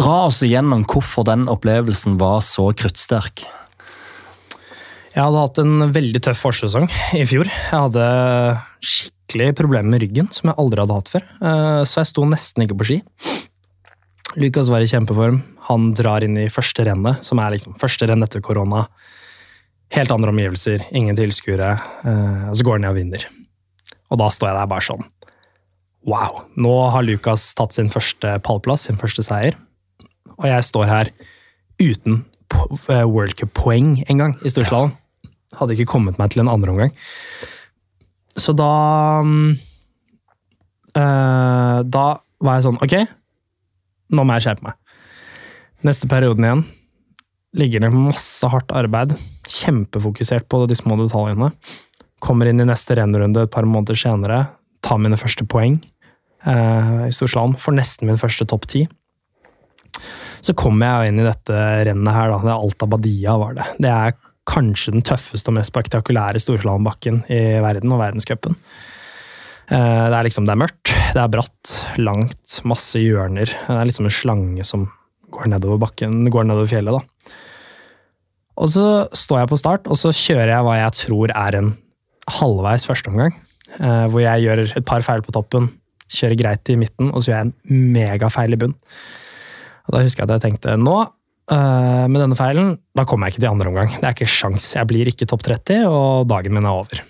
[0.00, 3.44] Dra oss igjennom hvorfor den opplevelsen var så kruttsterk.
[5.10, 6.86] Jeg hadde hatt en veldig tøff forsesong
[7.18, 7.50] i fjor.
[7.50, 8.04] Jeg hadde
[8.80, 9.19] skikkelig
[9.56, 11.24] problemer med ryggen, som jeg aldri hadde hatt før.
[11.40, 12.98] Eh, så jeg sto nesten ikke på ski.
[14.40, 15.40] Lukas var i kjempeform.
[15.70, 18.86] Han drar inn i første rennet, som er liksom første renn etter korona.
[19.94, 21.72] Helt andre omgivelser, ingen tilskuere.
[22.04, 23.26] Eh, og så går han ned og vinner.
[24.10, 25.08] Og da står jeg der bare sånn
[26.08, 26.46] Wow!
[26.56, 29.58] Nå har Lukas tatt sin første pallplass, sin første seier.
[30.38, 31.10] Og jeg står her
[31.80, 32.22] uten
[32.88, 34.94] eh, World Cup-poeng engang i storslalåm.
[35.58, 36.94] Hadde ikke kommet meg til en andre omgang.
[38.38, 39.54] Så da øh,
[41.82, 42.06] Da
[42.40, 42.94] var jeg sånn Ok,
[44.14, 44.74] nå må jeg skjerpe meg.
[45.86, 46.64] Neste perioden igjen
[47.56, 49.16] ligger det masse hardt arbeid.
[49.48, 51.48] Kjempefokusert på de små detaljene.
[52.22, 54.38] Kommer inn i neste rennrunde et par måneder senere
[54.84, 55.78] tar mine første poeng
[56.46, 57.56] eh, i storslalåm.
[57.60, 58.86] Får nesten min første topp ti.
[60.40, 61.56] Så kommer jeg inn i dette
[61.88, 62.40] rennet her, da.
[62.44, 63.66] Det er Alta Badia var det.
[63.82, 64.14] Det er
[64.48, 68.56] kanskje den tøffeste og mest spektakulære storslalåmbakken i verden og verdenscupen.
[69.70, 73.52] Eh, det er liksom, det er mørkt, det er bratt, langt, masse hjørner.
[73.52, 74.88] Det er liksom en slange som
[75.30, 77.36] går nedover bakken, går nedover fjellet, da.
[78.60, 78.86] Og så
[79.16, 81.70] står jeg på start, og så kjører jeg hva jeg tror er en
[82.40, 83.36] halvveis førsteomgang.
[83.78, 85.70] Eh, hvor jeg gjør et par feil på toppen,
[86.10, 88.74] kjører greit i midten, og så gjør jeg en megafeil i bunn.
[89.86, 90.98] Og Da husker jeg at jeg tenkte nå,
[91.52, 93.92] eh, med denne feilen, da kommer jeg ikke til andre omgang.
[93.96, 94.70] Det er ikke sjans.
[94.76, 97.02] Jeg blir ikke topp 30, og dagen min er over.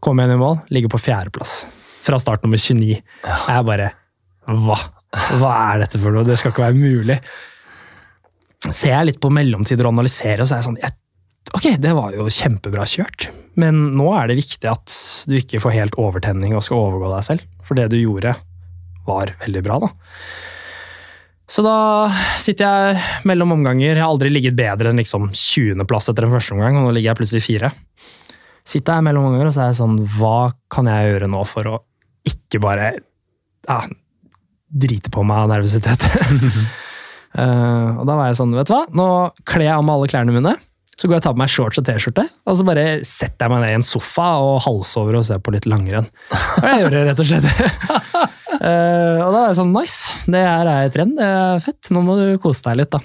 [0.00, 1.60] Kommer jeg inn i mål, ligger på fjerdeplass.
[2.06, 2.96] Fra start nummer 29.
[2.96, 3.90] Jeg bare
[4.48, 4.78] Hva?
[5.10, 6.24] Hva er dette for noe?
[6.26, 7.18] Det skal ikke være mulig.
[8.70, 10.96] Ser jeg litt på mellomtider og analyserer, og så er jeg sånn jeg
[11.56, 13.24] Ok, det var jo kjempebra kjørt,
[13.58, 14.92] men nå er det viktig at
[15.26, 17.46] du ikke får helt overtenning og skal overgå deg selv.
[17.66, 18.36] For det du gjorde,
[19.08, 19.88] var veldig bra, da.
[21.50, 21.76] Så da
[22.38, 23.90] sitter jeg mellom omganger.
[23.90, 27.10] Jeg har aldri ligget bedre enn liksom 20.-plass etter en første omgang, og nå ligger
[27.10, 27.72] jeg plutselig fire.
[28.70, 31.66] Sitter jeg mellom omganger og så er jeg sånn Hva kan jeg gjøre nå for
[31.66, 31.78] å
[32.28, 32.90] ikke bare
[33.66, 33.78] ja,
[34.70, 36.06] drite på meg av nervøsitet?
[37.34, 39.08] uh, og da var jeg sånn, vet du hva, nå
[39.42, 40.54] kler jeg av meg alle klærne mine.
[41.00, 43.54] Så går jeg og tar på meg shorts og T-skjorte, og så bare setter jeg
[43.54, 46.10] meg ned i en sofa og halsover og ser på litt langrenn.
[46.60, 47.46] Og jeg gjør det, rett og slett.
[48.60, 51.90] uh, og da er det sånn nice, det her er et renn, det er fett.
[51.94, 53.00] Nå må du kose deg litt, da.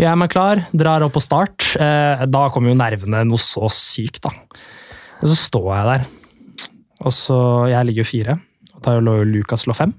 [0.00, 1.74] Er meg klar, drar opp på start.
[1.76, 4.32] Uh, da kommer jo nervene noe så sykt, da.
[5.22, 6.06] Og så står jeg der,
[7.02, 7.36] og så
[7.70, 8.36] Jeg ligger jo fire,
[8.74, 9.94] og da lå jo Lukas lå fem,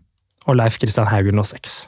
[0.48, 1.84] og Leif Kristian Haugen lå seks.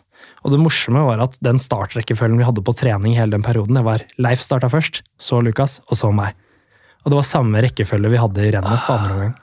[0.45, 3.85] Og det morsomme var at den startrekkefølgen vi hadde på trening hele den perioden, det
[3.87, 6.37] var Leif starta først, så Lukas, og så meg.
[7.03, 9.33] Og det var samme rekkefølge vi hadde i rennet for andre omgang.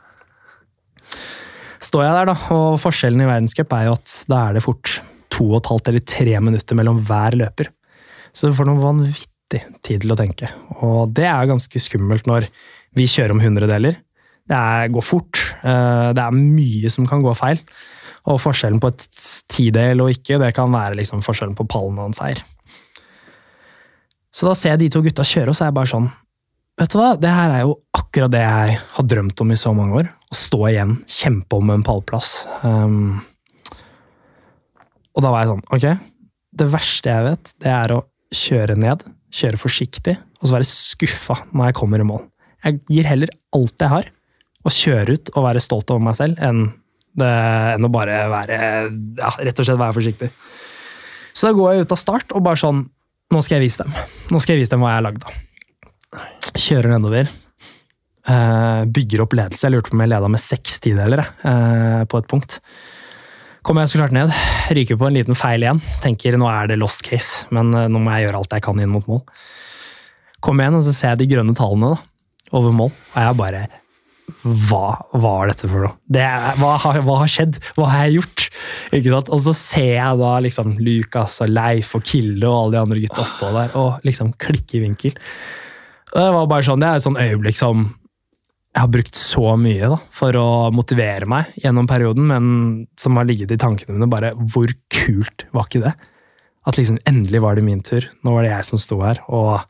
[1.83, 5.01] Står jeg der, da, og forskjellen i verdenscup er jo at da er det fort
[5.33, 7.73] to og et halvt eller tre minutter mellom hver løper.
[8.33, 10.49] Så du får noe vanvittig tid til å tenke.
[10.85, 12.47] Og det er ganske skummelt når
[12.97, 13.99] vi kjører om hundredeler.
[14.49, 15.41] Det er, går fort.
[15.63, 17.59] eh, Det er mye som kan gå feil.
[18.31, 19.05] Og forskjellen på et
[19.51, 22.43] tidel og ikke, det kan være liksom forskjellen på pallen og en seier.
[24.33, 26.11] Så da ser jeg de to gutta kjøre, og så er jeg bare sånn
[26.81, 29.75] Vet du hva, det her er jo akkurat det jeg har drømt om i så
[29.77, 30.07] mange år.
[30.33, 32.43] Stå igjen, kjempe om en pallplass.
[32.65, 33.21] Um,
[35.13, 35.87] og da var jeg sånn, ok,
[36.63, 38.03] det verste jeg vet, det er å
[38.33, 42.25] kjøre ned, kjøre forsiktig, og så være skuffa når jeg kommer i mål.
[42.65, 44.09] Jeg gir heller alt jeg har,
[44.63, 46.65] og kjøre ut og være stolt over meg selv, enn,
[47.19, 47.31] det,
[47.75, 48.59] enn å bare være
[49.19, 50.31] ja, rett og slett være forsiktig.
[51.33, 52.85] Så da går jeg ut av start og bare sånn
[53.33, 53.95] Nå skal jeg vise dem.
[54.29, 55.37] Nå skal jeg vise dem hva jeg er lagd av.
[56.61, 57.31] Kjører nedover.
[58.29, 59.67] Eh, bygger opp ledelse.
[59.67, 62.59] Jeg lurte på om jeg leda med seks tideler eh, på et punkt.
[63.63, 64.33] Kommer jeg så klart ned,
[64.75, 65.83] ryker på en liten feil igjen.
[66.03, 68.83] Tenker nå er det lost case, men eh, nå må jeg gjøre alt jeg kan
[68.83, 69.23] inn mot mål.
[70.43, 72.03] Kommer igjen, og så ser jeg de grønne tallene da,
[72.59, 73.63] over mål, og jeg bare
[74.43, 75.97] hva var dette for noe?
[76.11, 76.25] Det
[76.59, 77.59] hva, har, hva har skjedd?
[77.77, 78.45] Hva har jeg gjort?
[78.97, 79.31] Ikke sant?
[79.35, 83.03] Og så ser jeg da liksom Lukas og Leif og Kilde og alle de andre
[83.03, 85.19] gutta stå der og liksom klikke i vinkel.
[86.13, 87.91] Det var bare sånn, det er et sånn øyeblikk som
[88.73, 92.45] jeg har brukt så mye da, for å motivere meg gjennom perioden, men
[92.99, 95.93] som har ligget i tankene mine bare Hvor kult var ikke det?
[96.65, 98.07] At liksom endelig var det min tur.
[98.25, 99.21] Nå var det jeg som sto her.
[99.29, 99.61] Og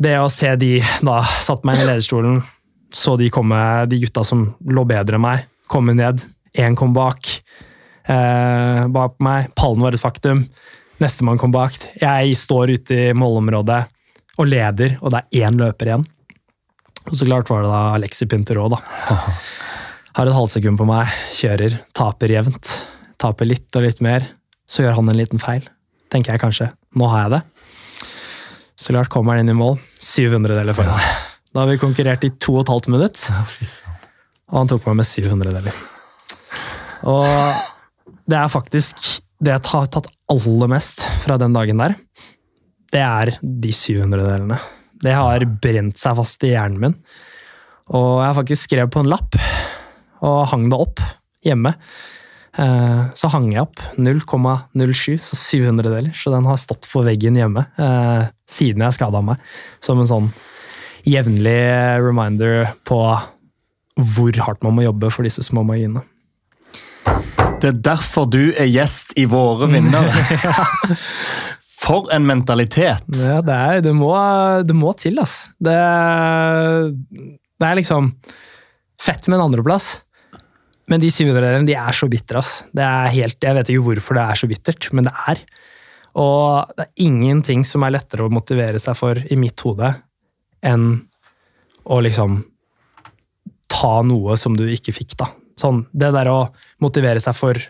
[0.00, 2.38] det å se de da satt meg i lederstolen,
[2.94, 3.58] så de komme,
[3.90, 6.22] de gutta som lå bedre enn meg, komme ned.
[6.56, 7.28] Én kom bak.
[8.06, 9.50] Eh, bak meg.
[9.58, 10.46] Pallen var et faktum.
[11.02, 11.76] Nestemann kom bak.
[12.00, 13.82] Jeg står ute i målområdet
[14.40, 16.08] og leder, og det er én løper igjen.
[17.08, 18.80] Og så klart var det da Alexi Pinterå, da.
[20.18, 22.72] Har et halvsekund på meg, kjører, taper jevnt.
[23.20, 24.26] Taper litt og litt mer.
[24.68, 25.64] Så gjør han en liten feil.
[26.12, 26.70] Tenker jeg kanskje.
[26.98, 27.40] Nå har jeg det.
[28.80, 29.78] Så klart kommer han inn i mål.
[30.02, 31.00] 700 deler foran.
[31.50, 35.08] Da har vi konkurrert i to og et halvt minutt, og han tok meg med
[35.08, 35.78] 700 deler.
[37.10, 37.26] Og
[38.30, 39.02] det er faktisk
[39.42, 41.96] det jeg har tatt aller mest fra den dagen der.
[42.94, 44.60] Det er de 700 delene.
[45.00, 46.96] Det har brent seg fast i hjernen min.
[47.90, 49.38] Og jeg har faktisk skrevet på en lapp
[50.20, 51.02] og hang det opp
[51.46, 51.72] hjemme.
[52.60, 56.12] Eh, så hang jeg opp 0,07, så 700 deler.
[56.16, 59.40] Så den har stått på veggen hjemme eh, siden jeg skada meg.
[59.84, 60.30] Som en sånn
[61.08, 61.60] jevnlig
[62.04, 63.00] reminder på
[64.00, 66.04] hvor hardt man må jobbe for disse små marginene.
[67.60, 70.12] Det er derfor du er gjest i Våre vinnere.
[71.80, 73.06] For en mentalitet!
[73.16, 74.12] Ja, det, er, det, må,
[74.66, 75.48] det må til, altså.
[75.56, 75.76] Det,
[77.08, 78.12] det, er liksom
[79.00, 79.94] fett med en andreplass.
[80.90, 82.42] Men de 700 de er så bitre.
[82.42, 82.60] ass.
[82.76, 85.42] Det er helt, jeg vet ikke hvorfor det er så bittert, men det er.
[86.20, 89.94] Og det er ingenting som er lettere å motivere seg for i mitt hode
[90.66, 90.88] enn
[91.90, 92.42] å liksom
[93.70, 95.30] ta noe som du ikke fikk, da.
[95.60, 96.40] Sånn, det der å
[96.82, 97.60] motivere seg for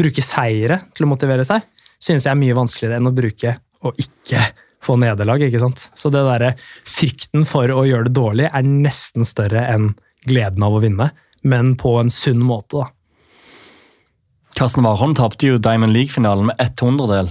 [0.00, 1.64] Bruke seire til å motivere seg,
[2.00, 4.42] synes jeg er mye vanskeligere enn å bruke og ikke
[4.84, 5.42] få nederlag.
[5.44, 5.88] ikke sant?
[5.94, 6.54] Så det der,
[6.88, 9.92] frykten for å gjøre det dårlig er nesten større enn
[10.28, 11.10] gleden av å vinne,
[11.42, 12.80] men på en sunn måte.
[12.80, 12.90] da.
[14.56, 17.30] Karsten Warholm tapte jo Diamond League-finalen med ett hundredel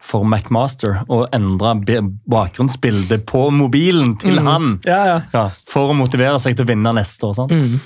[0.00, 4.46] for McMaster og endra bakgrunnsbildet på mobilen til Mm.
[4.46, 5.20] han Ja, ja.
[5.32, 7.50] ja, for å motivere seg til å vinne neste år.
[7.50, 7.80] Mm.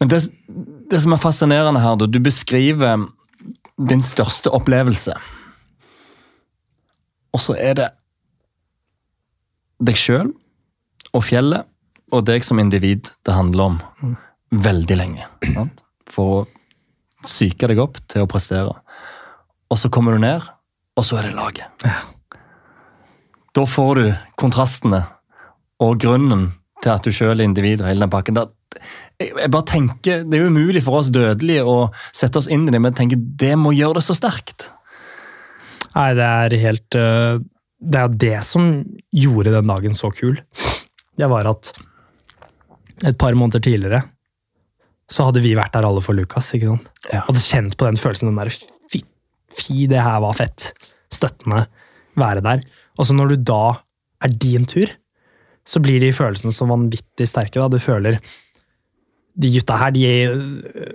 [0.00, 0.20] Men det,
[0.90, 3.06] det som er fascinerende her, du beskriver
[3.76, 5.14] din største opplevelse.
[7.36, 7.88] Og så er det
[9.84, 10.30] deg sjøl
[11.12, 11.68] og fjellet
[12.14, 14.16] og deg som individ det handler om
[14.56, 15.26] veldig lenge.
[15.44, 15.82] Sant?
[16.08, 16.44] For å
[17.26, 18.72] psyke deg opp til å prestere.
[19.66, 20.44] Og så kommer du ned,
[20.96, 21.86] og så er det laget.
[23.56, 24.06] Da får du
[24.38, 25.02] kontrastene
[25.82, 26.50] og grunnen
[26.84, 28.38] til at du sjøl er individ og hele den pakken.
[28.38, 28.46] Da,
[29.20, 31.76] jeg, bare tenker, Det er jo umulig for oss dødelige å
[32.14, 34.70] sette oss inn i det, men tenker, det må gjøre det så sterkt.
[35.96, 37.38] Nei, det er helt øh,
[37.80, 38.68] Det er det som
[39.14, 40.36] gjorde den dagen så kul.
[41.16, 41.72] Det var at
[43.04, 44.02] et par måneder tidligere
[45.12, 46.48] så hadde vi vært der alle for Lukas.
[46.56, 46.88] ikke sant?
[47.12, 47.22] Ja.
[47.28, 48.30] Hadde kjent på den følelsen.
[48.32, 48.50] den der,
[48.90, 49.02] fy,
[49.54, 50.72] fy, det her var fett.
[51.14, 51.66] Støttende.
[52.18, 52.64] Være der.
[52.98, 53.76] Og så når du da
[54.24, 54.90] er din tur,
[55.66, 57.60] så blir de følelsene så vanvittig sterke.
[57.60, 57.68] da.
[57.70, 58.18] Du føler
[59.36, 60.04] De gutta her, de,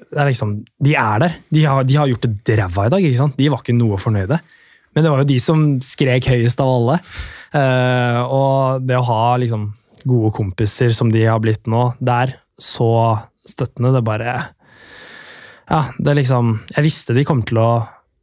[0.10, 1.36] det er liksom, de er der.
[1.54, 3.06] De har, de har gjort det ræva i dag.
[3.06, 3.38] ikke sant?
[3.38, 4.40] De var ikke noe fornøyde.
[4.96, 6.98] Men det var jo de som skrek høyest av alle.
[7.54, 9.70] Uh, og det å ha liksom
[10.08, 12.90] gode kompiser som de har blitt nå, der, så
[13.48, 14.34] støttende, det bare
[15.72, 17.70] Ja, det liksom Jeg visste de kom til å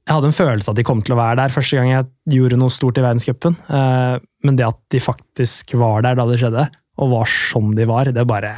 [0.07, 2.59] Jeg hadde en følelse at de kom til å være der første gang jeg gjorde
[2.61, 3.59] noe stort i verdenscupen.
[3.69, 7.87] Uh, men det at de faktisk var der da det skjedde, og var som de
[7.89, 8.55] var, det bare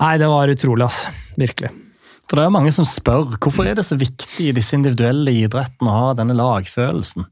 [0.00, 1.06] Nei, det var utrolig, ass.
[1.40, 1.70] Virkelig.
[2.26, 5.92] For det er mange som spør hvorfor er det så viktig i disse individuelle idrettene
[5.92, 7.28] å ha denne lagfølelsen.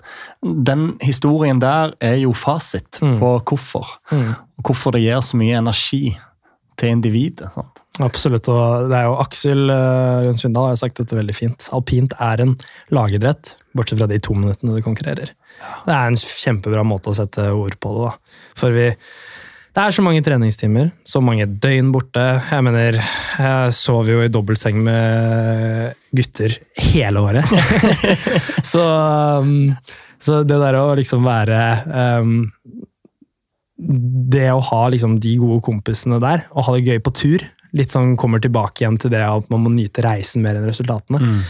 [0.69, 3.19] Den historien der er jo fasit Mm.
[3.19, 3.87] på hvorfor.
[4.13, 4.37] Mm.
[4.59, 6.17] Og hvorfor det gir så mye energi
[6.79, 7.51] til individet.
[7.55, 7.81] Sant?
[8.01, 8.49] Absolutt.
[8.49, 11.69] og det er jo Aksel Rønnsvindal Rønn Svindal har jo sagt dette veldig fint.
[11.73, 12.57] Alpint er en
[12.91, 15.31] lagidrett, bortsett fra de to minuttene du konkurrerer.
[15.87, 18.11] Det er en kjempebra måte å sette ord på det.
[18.11, 18.39] da.
[18.59, 18.89] For vi,
[19.75, 22.23] det er så mange treningstimer, så mange døgn borte.
[22.47, 23.01] Jeg mener,
[23.41, 26.55] jeg sov jo i dobbeltseng med gutter
[26.93, 27.51] hele året.
[28.73, 28.85] så,
[29.43, 29.73] um,
[30.23, 31.59] så det der å liksom være
[32.23, 32.37] um,
[33.77, 37.91] det å ha liksom de gode kompisene der, og ha det gøy på tur Litt
[37.91, 41.19] sånn kommer tilbake igjen til det at man må nyte reisen mer enn resultatene.
[41.19, 41.41] Mm.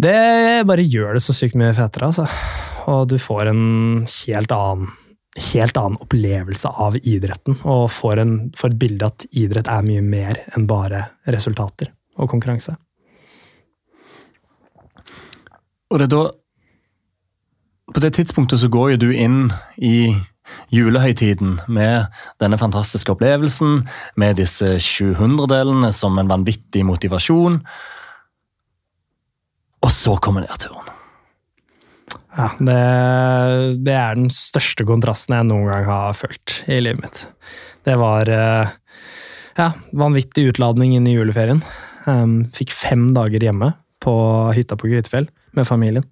[0.00, 2.24] Det bare gjør det så sykt mye fetere, altså.
[2.88, 3.66] Og du får en
[4.08, 4.94] helt annen,
[5.34, 10.02] helt annen opplevelse av idretten, og får, en, får et bilde at idrett er mye
[10.04, 12.76] mer enn bare resultater og konkurranse.
[15.90, 16.24] Og det er da
[17.94, 20.16] På det tidspunktet så går jo du inn i
[20.72, 22.08] julehøytiden med
[22.42, 23.84] denne fantastiske opplevelsen,
[24.16, 27.60] med disse 700-delene som en vanvittig motivasjon.
[29.84, 30.93] Og så kommer nedturen.
[32.34, 32.78] Ja, det,
[33.86, 37.20] det, er den største kontrasten jeg noen gang har følt i livet mitt.
[37.86, 38.72] Det var eh,
[39.60, 41.62] ja, vanvittig utladning inn i juleferien.
[42.52, 43.70] Fikk fem dager hjemme
[44.04, 44.14] på
[44.56, 46.04] hytta på Grytefjell med familien.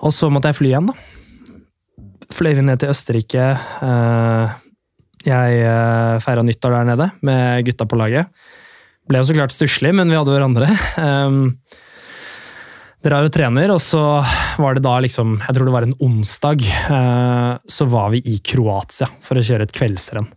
[0.00, 0.96] Og så måtte jeg fly igjen, da.
[2.30, 3.46] Fløy vi ned til Østerrike.
[3.82, 4.54] Uh,
[5.26, 8.30] jeg uh, feira nyttår der nede med gutta på laget.
[9.10, 10.70] Ble jo så klart stusslig, men vi hadde hverandre.
[10.96, 11.58] Um,
[13.04, 14.02] drar og trener, og så
[14.60, 16.64] var det da liksom Jeg tror det var en onsdag.
[16.90, 20.28] Uh, så var vi i Kroatia for å kjøre et kveldsrenn.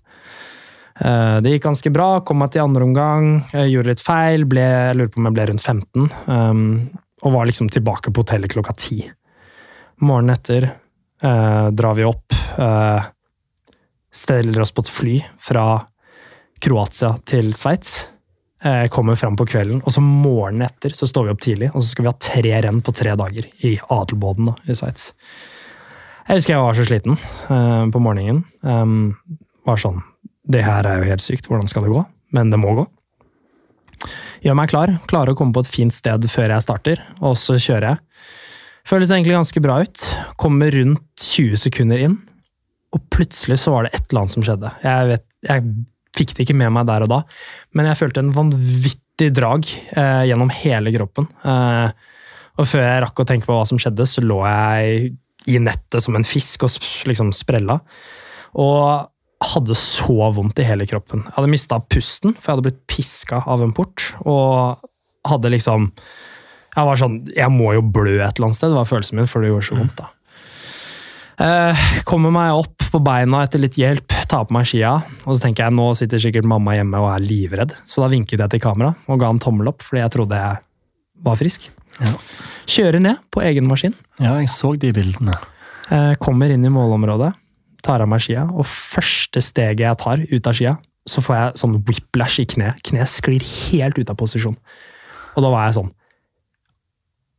[0.94, 4.98] Eh, det gikk ganske bra, kom meg til andre omgang, gjorde litt feil, ble, jeg
[5.00, 6.06] lurer på om jeg ble rundt 15.
[6.30, 6.68] Um,
[7.26, 9.00] og var liksom tilbake på hotellet klokka ti.
[10.06, 10.70] Morgenen etter
[11.74, 12.36] drar vi opp,
[14.14, 15.66] steller oss på et fly fra
[16.62, 18.13] Kroatia til Sveits.
[18.64, 21.82] Uh, kommer fram på kvelden, og så morgenen etter så står vi opp tidlig, og
[21.82, 25.10] så skal vi ha tre renn på tre dager i Adelboden da, i Sveits.
[26.30, 27.18] Jeg husker jeg var så sliten
[27.92, 28.46] på morgenen.
[28.64, 29.18] Um,
[29.68, 30.00] var sånn
[30.44, 32.04] det her er jo helt sykt, hvordan skal det gå?
[32.36, 32.86] Men det må gå.
[34.44, 37.56] Gjør meg klar, klarer å komme på et fint sted før jeg starter, og så
[37.56, 38.02] kjører jeg.
[38.88, 40.08] Føles egentlig ganske bra ut.
[40.40, 42.18] Kommer rundt 20 sekunder inn,
[42.94, 44.74] og plutselig så var det et eller annet som skjedde.
[44.84, 45.70] Jeg, vet, jeg
[46.14, 47.22] fikk det ikke med meg der og da,
[47.74, 51.30] men jeg følte en vanvittig drag eh, gjennom hele kroppen.
[51.46, 52.12] Eh,
[52.62, 55.14] og før jeg rakk å tenke på hva som skjedde, så lå jeg
[55.50, 56.78] i nettet som en fisk og
[57.10, 57.80] liksom sprella.
[58.62, 59.10] Og
[59.44, 61.26] hadde så vondt i hele kroppen.
[61.26, 64.14] Jeg hadde mista pusten, for jeg hadde blitt piska av en port.
[64.24, 64.80] Og
[65.28, 65.92] hadde liksom
[66.74, 69.30] Jeg var sånn Jeg må jo blø et eller annet sted, det var følelsen min,
[69.30, 70.00] for det gjorde så vondt.
[70.00, 70.10] da.
[71.44, 74.96] Eh, kommer meg opp på beina etter litt hjelp, tar på meg skia.
[75.28, 78.42] Og så tenker jeg nå sitter sikkert mamma hjemme og er livredd, så da vinket
[78.42, 80.60] jeg til kamera og ga en tommel opp fordi jeg trodde jeg
[81.24, 81.70] var frisk.
[82.02, 82.10] Ja.
[82.74, 83.94] Kjører ned på egen maskin.
[84.18, 85.36] Ja, jeg så de bildene.
[85.94, 87.34] Eh, kommer inn i målområdet
[87.84, 90.78] tar av meg skia, og første steget jeg tar ut av skia,
[91.10, 92.80] så får jeg sånn whiplash i kneet.
[92.88, 94.56] Kneet sklir helt ut av posisjon.
[95.34, 95.92] Og da var jeg sånn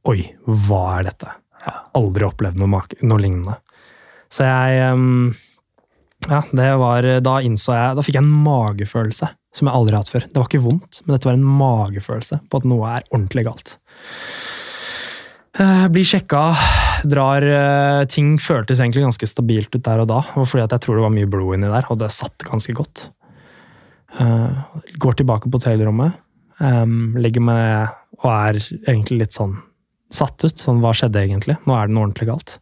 [0.05, 1.31] Oi, hva er dette?
[1.63, 3.55] Jeg har aldri opplevd noe, noe lignende.
[4.29, 5.31] Så jeg um,
[6.31, 10.03] Ja, det var Da innså jeg Da fikk jeg en magefølelse som jeg aldri har
[10.03, 10.25] hatt før.
[10.27, 13.77] Det var ikke vondt, men dette var en magefølelse på at noe er ordentlig galt.
[15.55, 16.41] Uh, blir sjekka
[17.07, 20.25] drar eh, Ting føltes egentlig ganske stabilt ut der og da.
[20.35, 23.05] Fordi jeg tror det var mye blod inni der, og det satt ganske godt.
[24.99, 26.19] Går tilbake på hotellrommet,
[26.59, 28.59] um, legger meg og er
[28.89, 29.57] egentlig litt sånn
[30.15, 30.59] satt ut.
[30.59, 31.59] Sånn, hva skjedde egentlig?
[31.67, 32.59] Nå er det noe ordentlig galt.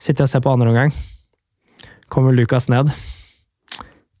[0.00, 0.96] Sitter jeg og ser på andre omgang.
[2.12, 2.90] Kommer Lukas ned.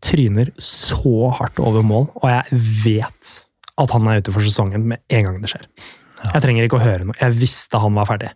[0.04, 3.34] Tryner så hardt over mål, og jeg vet
[3.80, 5.66] at han er ute for sesongen med en gang det skjer.
[6.24, 7.16] Jeg trenger ikke å høre noe.
[7.20, 8.30] Jeg visste han var ferdig.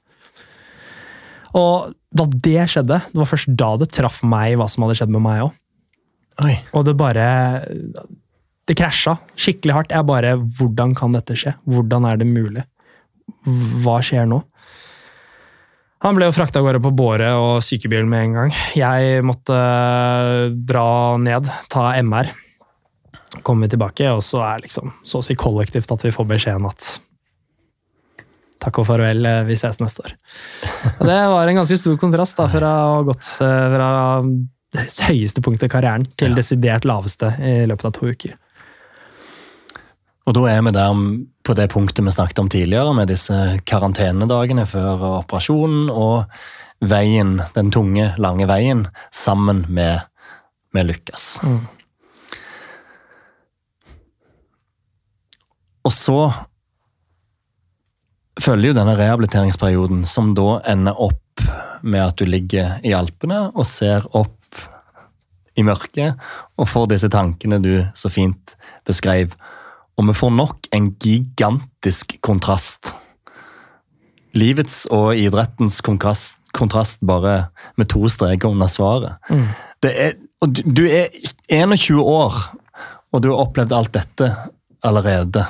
[1.57, 5.13] Og da det skjedde, det var først da det traff meg hva som hadde skjedd
[5.15, 5.55] med meg òg.
[6.77, 7.25] Og det bare
[8.69, 9.95] Det krasja skikkelig hardt.
[9.97, 11.55] Jeg bare Hvordan kan dette skje?
[11.67, 12.63] Hvordan er det mulig?
[13.83, 14.43] Hva skjer nå?
[16.05, 18.53] Han ble jo frakta av gårde på båre og sykebil med en gang.
[18.79, 22.31] Jeg måtte eh, dra ned, ta MR.
[23.45, 26.87] Komme tilbake, og så er liksom så å si kollektivt at vi får beskjeden at
[28.63, 30.15] takk og farvel, eh, vi ses neste år.
[30.99, 33.91] Og det var en ganske stor kontrast da, fra å ha gått eh, fra
[35.09, 36.39] høyeste punkt i karrieren til ja.
[36.39, 38.39] desidert laveste i løpet av to uker.
[40.29, 41.03] Og da er vi der
[41.49, 43.35] på det punktet vi snakket om tidligere, med disse
[43.65, 46.29] karantenedagene før operasjonen og
[46.85, 48.85] veien, den tunge, lange veien
[49.15, 50.05] sammen med,
[50.77, 51.39] med Lukas.
[51.43, 51.65] Mm.
[55.89, 56.21] Og så
[58.39, 61.47] følger jo denne rehabiliteringsperioden, som da ender opp
[61.81, 64.37] med at du ligger i Alpene og ser opp
[65.59, 66.19] i mørket
[66.59, 68.55] og får disse tankene du så fint
[68.87, 69.33] beskrev.
[69.99, 72.95] Og vi får nok en gigantisk kontrast.
[74.39, 77.49] Livets og idrettens kontrast, kontrast bare
[77.81, 79.19] med to streker under svaret.
[79.33, 79.49] Mm.
[79.89, 80.15] Er,
[80.47, 81.11] du er
[81.51, 82.37] 21 år,
[83.11, 84.31] og du har opplevd alt dette
[84.87, 85.43] allerede.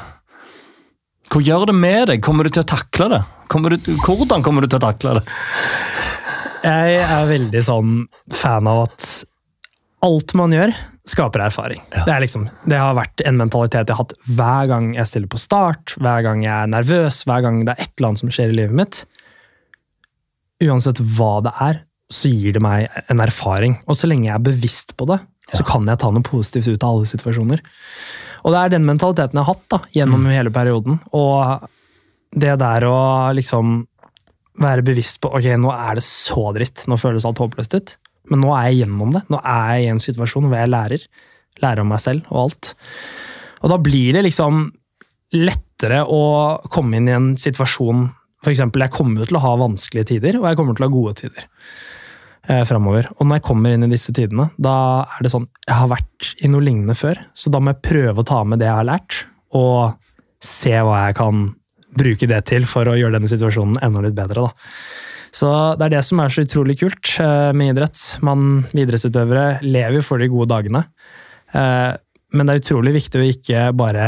[1.28, 2.22] Hva gjør det med deg?
[2.24, 3.22] Kommer du til å takle det?
[3.52, 5.24] Kommer du, hvordan kommer du til å takle det?
[6.64, 7.98] Jeg er veldig sånn
[8.34, 9.08] fan av at
[10.04, 10.72] alt man gjør,
[11.08, 11.80] skaper erfaring.
[11.94, 12.04] Ja.
[12.04, 15.40] Det, liksom, det, har vært en mentalitet jeg har hatt hver gang jeg stiller på
[15.40, 18.52] start, hver gang jeg er nervøs, hver gang det er et eller annet som skjer
[18.52, 19.00] i livet mitt.
[20.64, 21.82] Uansett hva det er,
[22.12, 23.76] så gir det meg en erfaring.
[23.86, 25.20] Og så lenge jeg er bevisst på det,
[25.54, 27.62] så kan jeg ta noe positivt ut av alle situasjoner.
[28.44, 30.32] Og det er den mentaliteten jeg har hatt da, gjennom Mm.
[30.34, 30.98] hele perioden.
[31.12, 31.68] Og
[32.36, 33.86] det der å liksom
[34.58, 37.96] være bevisst på ok, nå er det så dritt, nå føles alt håpløst ut.
[38.28, 39.24] Men nå er jeg gjennom det.
[39.32, 41.06] Nå er jeg i en situasjon hvor jeg lærer.
[41.64, 42.72] Lærer om meg selv og alt.
[43.62, 44.68] Og da blir det liksom
[45.34, 46.22] lettere å
[46.72, 48.06] komme inn i en situasjon
[48.46, 51.14] eksempel, jeg kommer til å ha vanskelige tider, og jeg kommer til å ha gode
[51.18, 51.46] tider
[52.48, 53.10] eh, framover.
[53.18, 56.30] Og når jeg kommer inn i disse tidene, da er det sånn Jeg har vært
[56.44, 58.88] i noe lignende før, så da må jeg prøve å ta med det jeg har
[58.88, 59.24] lært,
[59.58, 59.98] og
[60.44, 61.48] se hva jeg kan
[61.98, 64.48] bruke det til for å gjøre denne situasjonen enda litt bedre.
[64.48, 64.72] da.
[65.34, 65.48] Så
[65.78, 68.00] det er det som er så utrolig kult eh, med idrett.
[68.24, 70.84] Man, idrettsutøvere lever for de gode dagene.
[71.52, 71.94] Eh,
[72.36, 74.06] Men det er utrolig viktig å ikke bare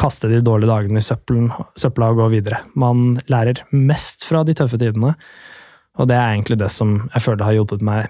[0.00, 2.62] kaste de dårlige dagene i søppelen, søpla og gå videre.
[2.74, 5.12] Man lærer mest fra de tøffe tidene,
[5.94, 8.08] og det er egentlig det som jeg føler har hjulpet meg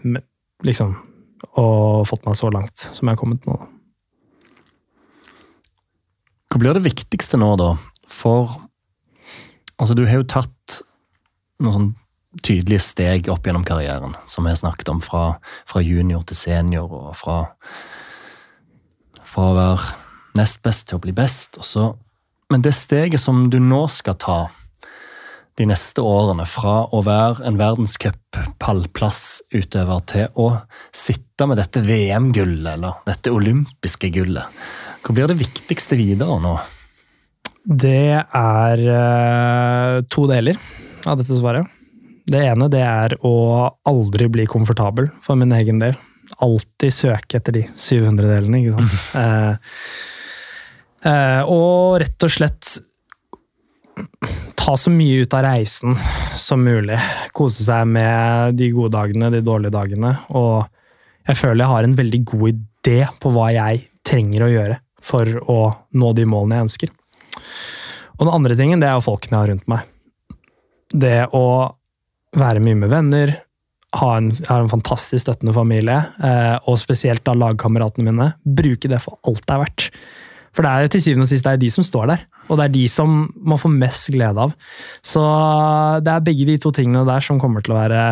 [0.64, 0.94] liksom,
[1.60, 3.58] og fått meg så langt som jeg har kommet nå.
[6.48, 7.74] Hva blir det viktigste nå, da?
[8.08, 8.48] For
[9.76, 10.80] altså, du har jo tatt
[11.60, 11.92] noen sånn
[12.42, 15.24] tydelige steg opp gjennom karrieren, som har snakket om, fra,
[15.68, 17.36] fra junior til senior, og fra,
[19.22, 19.82] fra å være
[20.38, 21.50] nest best til å bli best.
[21.62, 21.96] Så,
[22.52, 24.48] men det steget som du nå skal ta
[25.54, 30.58] de neste årene, fra å være en verdenscup-pallplassutøver til å
[30.90, 34.46] sitte med dette VM-gullet, eller dette olympiske gullet,
[35.04, 36.54] hva blir det viktigste videre nå?
[37.64, 40.58] Det er eh, to deler
[41.06, 41.64] av dette svaret.
[42.24, 43.36] Det ene det er å
[43.88, 45.96] aldri bli komfortabel for min egen del.
[46.44, 48.96] Alltid søke etter de 700 delene, ikke sant.
[49.20, 49.52] eh,
[51.10, 52.76] eh, og rett og slett
[54.58, 55.98] ta så mye ut av reisen
[56.40, 56.96] som mulig.
[57.36, 60.16] Kose seg med de gode dagene, de dårlige dagene.
[60.34, 60.64] Og
[61.28, 65.28] jeg føler jeg har en veldig god idé på hva jeg trenger å gjøre for
[65.52, 65.60] å
[66.00, 66.92] nå de målene jeg ønsker.
[68.16, 69.88] Og den andre tingen, det er jo folkene jeg har rundt meg.
[70.94, 71.46] Det å
[72.38, 73.34] være mye med venner,
[73.94, 78.30] ha en, en fantastisk støttende familie, eh, og spesielt da lagkameratene mine.
[78.44, 79.88] Bruke det for alt det er verdt.
[80.54, 82.58] For det er jo til syvende og sist det er de som står der, og
[82.58, 84.54] det er de som man får mest glede av.
[85.02, 85.22] Så
[86.04, 88.04] det er begge de to tingene der som kommer til å være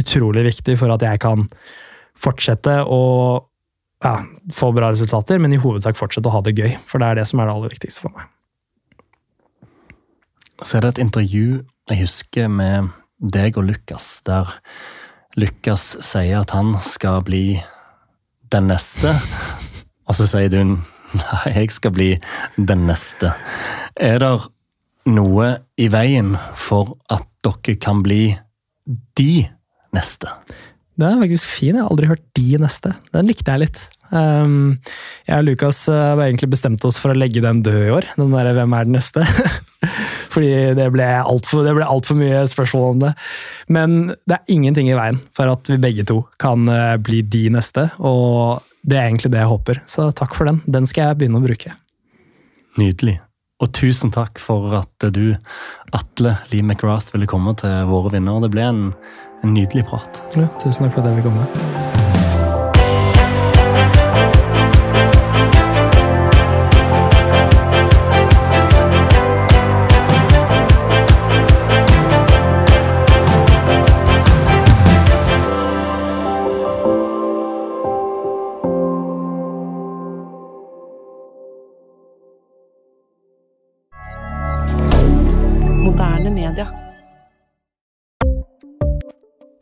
[0.00, 1.44] utrolig viktig for at jeg kan
[2.20, 3.02] fortsette å
[4.04, 4.14] ja,
[4.56, 6.72] få bra resultater, men i hovedsak fortsette å ha det gøy.
[6.88, 8.28] For det er det som er det aller viktigste for meg.
[10.64, 11.60] Så er det et intervju
[11.90, 12.90] jeg husker med
[13.20, 14.48] deg og Lukas, der
[15.38, 17.60] Lukas sier at han skal bli
[18.50, 19.14] den neste,
[20.08, 22.10] og så sier du nei, jeg skal bli
[22.56, 23.34] den neste.
[23.94, 24.32] Er det
[25.10, 28.34] noe i veien for at dere kan bli
[29.18, 29.32] de
[29.96, 30.32] neste?
[31.00, 31.76] Det er faktisk fin.
[31.76, 32.92] Jeg har aldri hørt de neste.
[33.14, 33.86] Den likte jeg litt.
[34.10, 34.80] Um,
[35.28, 38.08] jeg og Lukas har egentlig bestemt oss for å legge den død i år.
[38.16, 39.26] Den der 'Hvem er den neste?'
[40.34, 43.12] Fordi det ble altfor alt for mye spørsmål om det.
[43.68, 47.48] Men det er ingenting i veien for at vi begge to kan uh, bli de
[47.50, 47.88] neste.
[47.98, 49.82] Og det er egentlig det jeg håper.
[49.90, 50.62] Så takk for den.
[50.66, 51.74] Den skal jeg begynne å bruke.
[52.78, 53.18] Nydelig.
[53.60, 55.36] Og tusen takk for at du,
[55.92, 58.46] Atle Lee McGrath, ville komme til våre vinnere.
[58.46, 58.82] Det ble en,
[59.44, 60.24] en nydelig prat.
[60.38, 61.79] Ja, tusen takk for at jeg fikk komme.